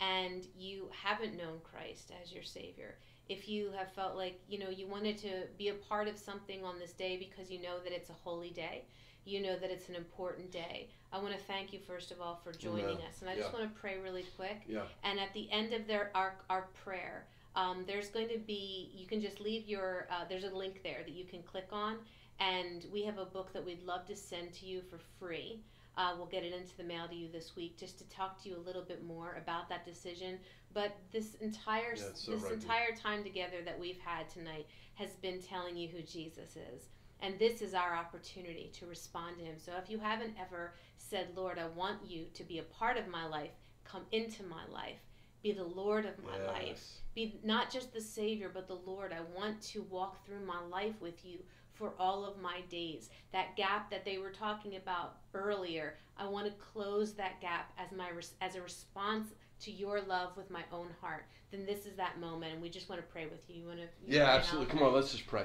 and 0.00 0.46
you 0.58 0.90
haven't 0.90 1.36
known 1.36 1.60
Christ 1.62 2.12
as 2.22 2.32
your 2.32 2.42
Savior, 2.42 2.96
if 3.28 3.48
you 3.48 3.70
have 3.76 3.92
felt 3.92 4.16
like, 4.16 4.40
you 4.48 4.58
know, 4.58 4.68
you 4.68 4.86
wanted 4.86 5.16
to 5.18 5.44
be 5.56 5.68
a 5.68 5.74
part 5.74 6.06
of 6.06 6.18
something 6.18 6.64
on 6.64 6.78
this 6.78 6.92
day 6.92 7.16
because 7.16 7.50
you 7.50 7.60
know 7.62 7.78
that 7.82 7.92
it's 7.92 8.10
a 8.10 8.14
holy 8.24 8.50
day, 8.50 8.84
you 9.26 9.42
know 9.42 9.58
that 9.58 9.70
it's 9.70 9.88
an 9.88 9.96
important 9.96 10.50
day. 10.50 10.88
I 11.12 11.18
want 11.18 11.34
to 11.34 11.40
thank 11.44 11.72
you 11.72 11.80
first 11.86 12.10
of 12.10 12.20
all 12.20 12.40
for 12.42 12.52
joining 12.52 12.98
us, 12.98 13.20
and 13.20 13.28
I 13.28 13.34
yeah. 13.34 13.40
just 13.40 13.52
want 13.52 13.64
to 13.64 13.80
pray 13.80 13.98
really 13.98 14.24
quick. 14.36 14.62
Yeah. 14.66 14.82
And 15.02 15.18
at 15.18 15.32
the 15.34 15.50
end 15.50 15.72
of 15.72 15.86
their 15.86 16.10
our 16.14 16.36
our 16.48 16.68
prayer, 16.84 17.26
um, 17.54 17.84
there's 17.86 18.08
going 18.08 18.28
to 18.28 18.38
be 18.38 18.90
you 18.94 19.06
can 19.06 19.20
just 19.20 19.40
leave 19.40 19.66
your 19.66 20.06
uh, 20.10 20.24
there's 20.28 20.44
a 20.44 20.54
link 20.54 20.82
there 20.82 21.02
that 21.04 21.12
you 21.12 21.24
can 21.24 21.42
click 21.42 21.68
on, 21.72 21.96
and 22.38 22.86
we 22.92 23.04
have 23.04 23.18
a 23.18 23.24
book 23.24 23.52
that 23.52 23.64
we'd 23.64 23.82
love 23.84 24.06
to 24.06 24.16
send 24.16 24.52
to 24.54 24.66
you 24.66 24.80
for 24.88 24.98
free. 25.18 25.60
Uh, 25.98 26.12
we'll 26.16 26.26
get 26.26 26.44
it 26.44 26.52
into 26.52 26.76
the 26.76 26.84
mail 26.84 27.08
to 27.08 27.14
you 27.14 27.26
this 27.32 27.56
week 27.56 27.78
just 27.78 27.96
to 27.98 28.04
talk 28.10 28.42
to 28.42 28.50
you 28.50 28.56
a 28.56 28.64
little 28.66 28.82
bit 28.82 29.02
more 29.02 29.38
about 29.42 29.66
that 29.70 29.84
decision. 29.84 30.38
But 30.74 30.94
this 31.10 31.36
entire 31.36 31.94
yeah, 31.96 32.02
so 32.12 32.32
this 32.32 32.42
right 32.42 32.52
entire 32.52 32.94
time 32.94 33.24
together 33.24 33.62
that 33.64 33.80
we've 33.80 33.98
had 33.98 34.28
tonight 34.28 34.66
has 34.96 35.14
been 35.22 35.40
telling 35.40 35.74
you 35.74 35.88
who 35.88 36.02
Jesus 36.02 36.56
is. 36.56 36.88
And 37.22 37.38
this 37.38 37.62
is 37.62 37.74
our 37.74 37.94
opportunity 37.94 38.70
to 38.78 38.86
respond 38.86 39.38
to 39.38 39.44
him. 39.44 39.56
So 39.58 39.72
if 39.82 39.90
you 39.90 39.98
haven't 39.98 40.34
ever 40.40 40.74
said, 40.96 41.28
Lord, 41.34 41.58
I 41.58 41.66
want 41.66 41.98
you 42.06 42.26
to 42.34 42.44
be 42.44 42.58
a 42.58 42.62
part 42.62 42.96
of 42.98 43.08
my 43.08 43.26
life, 43.26 43.50
come 43.84 44.02
into 44.12 44.42
my 44.42 44.62
life, 44.72 44.98
be 45.42 45.52
the 45.52 45.64
Lord 45.64 46.04
of 46.04 46.22
my 46.24 46.36
yes. 46.38 46.48
life, 46.48 46.86
be 47.14 47.38
not 47.42 47.70
just 47.70 47.92
the 47.92 48.00
Savior, 48.00 48.50
but 48.52 48.68
the 48.68 48.78
Lord. 48.86 49.12
I 49.12 49.20
want 49.38 49.62
to 49.62 49.82
walk 49.82 50.24
through 50.26 50.44
my 50.44 50.60
life 50.70 50.94
with 51.00 51.24
you 51.24 51.38
for 51.72 51.92
all 51.98 52.24
of 52.24 52.40
my 52.40 52.60
days. 52.68 53.10
That 53.32 53.56
gap 53.56 53.90
that 53.90 54.04
they 54.04 54.18
were 54.18 54.30
talking 54.30 54.76
about 54.76 55.16
earlier, 55.34 55.94
I 56.18 56.26
want 56.26 56.46
to 56.46 56.52
close 56.52 57.12
that 57.14 57.40
gap 57.40 57.72
as 57.78 57.96
my 57.96 58.10
as 58.40 58.56
a 58.56 58.62
response 58.62 59.28
to 59.60 59.70
your 59.70 60.00
love 60.02 60.36
with 60.36 60.50
my 60.50 60.62
own 60.72 60.88
heart. 61.00 61.26
Then 61.50 61.64
this 61.64 61.86
is 61.86 61.96
that 61.96 62.18
moment, 62.18 62.54
and 62.54 62.62
we 62.62 62.68
just 62.68 62.88
want 62.88 63.00
to 63.00 63.06
pray 63.06 63.26
with 63.26 63.48
you. 63.48 63.62
You 63.62 63.66
want 63.66 63.78
to? 63.78 63.84
You 64.06 64.18
yeah, 64.18 64.24
absolutely. 64.24 64.70
Come 64.72 64.82
on, 64.82 64.92
let's 64.92 65.12
just 65.12 65.26
pray 65.26 65.44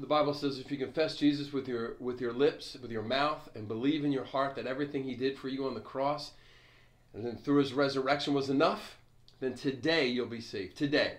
the 0.00 0.06
Bible 0.06 0.34
says 0.34 0.58
if 0.58 0.70
you 0.70 0.78
confess 0.78 1.16
Jesus 1.16 1.52
with 1.52 1.68
your 1.68 1.96
with 1.98 2.20
your 2.20 2.32
lips, 2.32 2.76
with 2.80 2.90
your 2.90 3.02
mouth, 3.02 3.48
and 3.54 3.68
believe 3.68 4.04
in 4.04 4.12
your 4.12 4.24
heart 4.24 4.56
that 4.56 4.66
everything 4.66 5.04
He 5.04 5.14
did 5.14 5.38
for 5.38 5.48
you 5.48 5.66
on 5.66 5.74
the 5.74 5.80
cross, 5.80 6.32
and 7.14 7.24
then 7.24 7.36
through 7.36 7.58
His 7.58 7.72
resurrection 7.72 8.34
was 8.34 8.50
enough, 8.50 8.96
then 9.40 9.54
today 9.54 10.06
you'll 10.06 10.26
be 10.26 10.40
saved. 10.40 10.76
Today. 10.76 11.16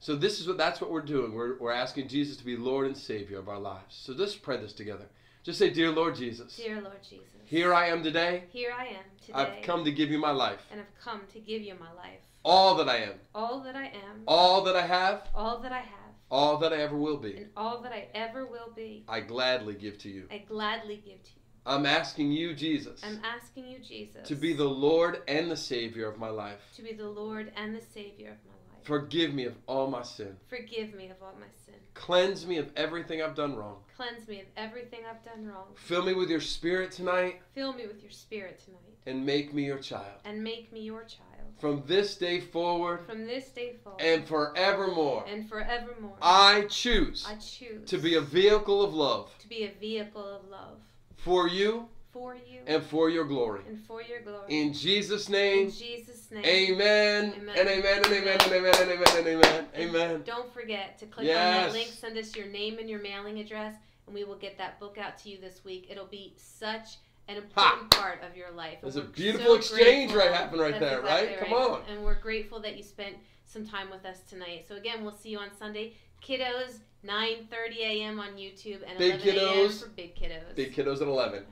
So 0.00 0.14
this 0.14 0.40
is 0.40 0.46
what 0.46 0.58
that's 0.58 0.80
what 0.80 0.90
we're 0.90 1.00
doing. 1.00 1.32
We're, 1.32 1.58
we're 1.58 1.72
asking 1.72 2.08
Jesus 2.08 2.36
to 2.36 2.44
be 2.44 2.56
Lord 2.56 2.86
and 2.86 2.96
Savior 2.96 3.38
of 3.38 3.48
our 3.48 3.58
lives. 3.58 3.96
So 3.96 4.12
let's 4.12 4.36
pray 4.36 4.58
this 4.58 4.72
together. 4.72 5.06
Just 5.42 5.58
say, 5.58 5.70
Dear 5.70 5.90
Lord 5.90 6.16
Jesus. 6.16 6.56
Dear 6.56 6.80
Lord 6.80 7.02
Jesus. 7.02 7.26
Here 7.44 7.72
I 7.72 7.86
am 7.86 8.02
today. 8.02 8.44
Here 8.50 8.72
I 8.76 8.86
am 8.86 9.04
today. 9.24 9.38
I've 9.38 9.62
come 9.62 9.84
to 9.84 9.92
give 9.92 10.10
you 10.10 10.18
my 10.18 10.32
life. 10.32 10.60
And 10.70 10.80
I've 10.80 11.04
come 11.04 11.20
to 11.32 11.38
give 11.38 11.62
you 11.62 11.74
my 11.78 11.92
life. 11.92 12.20
All 12.44 12.74
that 12.76 12.88
I 12.88 12.96
am. 12.96 13.14
All 13.34 13.60
that 13.60 13.76
I 13.76 13.86
am. 13.86 14.22
All 14.26 14.64
that 14.64 14.76
I 14.76 14.86
have. 14.86 15.28
All 15.34 15.60
that 15.60 15.72
I 15.72 15.78
have 15.78 16.05
all 16.30 16.58
that 16.58 16.72
I 16.72 16.78
ever 16.78 16.96
will 16.96 17.18
be. 17.18 17.36
And 17.36 17.50
all 17.56 17.80
that 17.82 17.92
I 17.92 18.08
ever 18.14 18.46
will 18.46 18.72
be. 18.74 19.04
I 19.08 19.20
gladly 19.20 19.74
give 19.74 19.98
to 19.98 20.08
you. 20.08 20.26
I 20.30 20.38
gladly 20.38 20.96
give 20.96 21.22
to 21.22 21.30
you. 21.30 21.42
I'm 21.64 21.84
asking 21.84 22.30
you, 22.30 22.54
Jesus. 22.54 23.00
I'm 23.02 23.20
asking 23.24 23.66
you, 23.66 23.78
Jesus. 23.80 24.28
To 24.28 24.36
be 24.36 24.52
the 24.52 24.64
Lord 24.64 25.22
and 25.26 25.50
the 25.50 25.56
Savior 25.56 26.06
of 26.06 26.18
my 26.18 26.28
life. 26.28 26.60
To 26.76 26.82
be 26.82 26.92
the 26.92 27.08
Lord 27.08 27.52
and 27.56 27.74
the 27.74 27.82
Savior 27.92 28.30
of 28.30 28.36
my 28.46 28.52
life. 28.52 28.55
Forgive 28.86 29.34
me 29.34 29.46
of 29.46 29.54
all 29.66 29.88
my 29.90 30.04
sin. 30.04 30.36
Forgive 30.46 30.94
me 30.94 31.10
of 31.10 31.20
all 31.20 31.34
my 31.40 31.46
sin. 31.64 31.74
Cleanse 31.94 32.46
me 32.46 32.58
of 32.58 32.70
everything 32.76 33.20
I've 33.20 33.34
done 33.34 33.56
wrong. 33.56 33.78
Cleanse 33.96 34.28
me 34.28 34.42
of 34.42 34.46
everything 34.56 35.00
I've 35.10 35.24
done 35.24 35.44
wrong. 35.44 35.66
Fill 35.74 36.04
me 36.04 36.14
with 36.14 36.30
your 36.30 36.40
spirit 36.40 36.92
tonight. 36.92 37.40
Fill 37.52 37.72
me 37.72 37.88
with 37.88 38.00
your 38.00 38.12
spirit 38.12 38.60
tonight. 38.64 38.80
And 39.06 39.26
make 39.26 39.52
me 39.52 39.64
your 39.64 39.78
child. 39.78 40.20
And 40.24 40.44
make 40.44 40.72
me 40.72 40.82
your 40.82 41.02
child 41.02 41.26
from 41.58 41.82
this 41.86 42.16
day 42.16 42.38
forward 42.38 43.00
from 43.06 43.26
this 43.26 43.48
day 43.48 43.74
forward 43.82 44.00
and 44.00 44.26
forevermore 44.26 45.24
and 45.26 45.48
forevermore 45.48 46.16
I 46.20 46.66
choose 46.68 47.26
I 47.26 47.36
choose 47.36 47.88
to 47.88 47.96
be 47.96 48.14
a 48.14 48.20
vehicle 48.20 48.82
of 48.82 48.92
love 48.92 49.30
to 49.38 49.48
be 49.48 49.64
a 49.64 49.70
vehicle 49.80 50.22
of 50.22 50.50
love 50.50 50.80
for 51.16 51.48
you 51.48 51.88
for 52.16 52.34
you 52.34 52.60
and 52.66 52.82
for 52.82 53.10
your 53.10 53.24
glory 53.24 53.60
and 53.68 53.78
for 53.84 54.02
your 54.02 54.20
glory 54.20 54.46
in 54.48 54.72
Jesus 54.72 55.28
name 55.28 55.66
in 55.66 55.70
Jesus 55.70 56.30
name 56.30 56.44
amen, 56.44 57.34
amen. 57.36 57.58
and 57.58 57.68
amen 57.68 58.04
and 58.04 58.12
amen 58.12 58.38
and 58.40 58.52
amen 58.52 58.74
and 58.80 58.90
amen 58.90 59.06
and 59.16 59.26
amen 59.26 59.66
amen 59.76 60.22
don't 60.24 60.52
forget 60.54 60.98
to 60.98 61.04
click 61.06 61.26
yes. 61.26 61.36
on 61.36 61.62
that 61.64 61.72
link 61.72 61.88
send 61.88 62.16
us 62.16 62.34
your 62.34 62.46
name 62.46 62.78
and 62.78 62.88
your 62.88 63.00
mailing 63.00 63.38
address 63.38 63.74
and 64.06 64.14
we 64.14 64.24
will 64.24 64.36
get 64.36 64.56
that 64.56 64.80
book 64.80 64.96
out 64.96 65.18
to 65.18 65.28
you 65.28 65.38
this 65.38 65.62
week 65.62 65.88
it'll 65.90 66.06
be 66.06 66.32
such 66.38 66.96
an 67.28 67.36
important 67.36 67.92
ha! 67.94 68.00
part 68.00 68.22
of 68.22 68.36
your 68.36 68.52
life. 68.52 68.78
There's 68.80 68.94
a 68.94 69.02
beautiful 69.02 69.46
so 69.46 69.54
exchange 69.56 70.12
right 70.12 70.30
happening 70.30 70.60
right 70.60 70.78
there, 70.78 71.00
exactly 71.00 71.28
right? 71.28 71.38
Come 71.40 71.52
on. 71.52 71.80
And 71.90 72.04
we're 72.04 72.20
grateful 72.20 72.60
that 72.60 72.76
you 72.76 72.84
spent 72.84 73.16
some 73.44 73.66
time 73.66 73.90
with 73.90 74.04
us 74.04 74.20
tonight. 74.28 74.66
So 74.68 74.76
again, 74.76 75.02
we'll 75.02 75.16
see 75.16 75.30
you 75.30 75.38
on 75.38 75.48
Sunday. 75.58 75.94
Kiddos, 76.24 76.78
9:30 77.06 77.76
a.m. 77.78 78.20
on 78.20 78.30
YouTube 78.36 78.80
and 78.86 78.98
big 78.98 79.20
11 79.26 79.38
a.m. 79.38 79.70
for 79.70 79.88
big 79.88 80.14
kiddos. 80.14 80.54
Big 80.54 80.74
kiddos 80.74 81.00
at 81.00 81.08
11. 81.08 81.44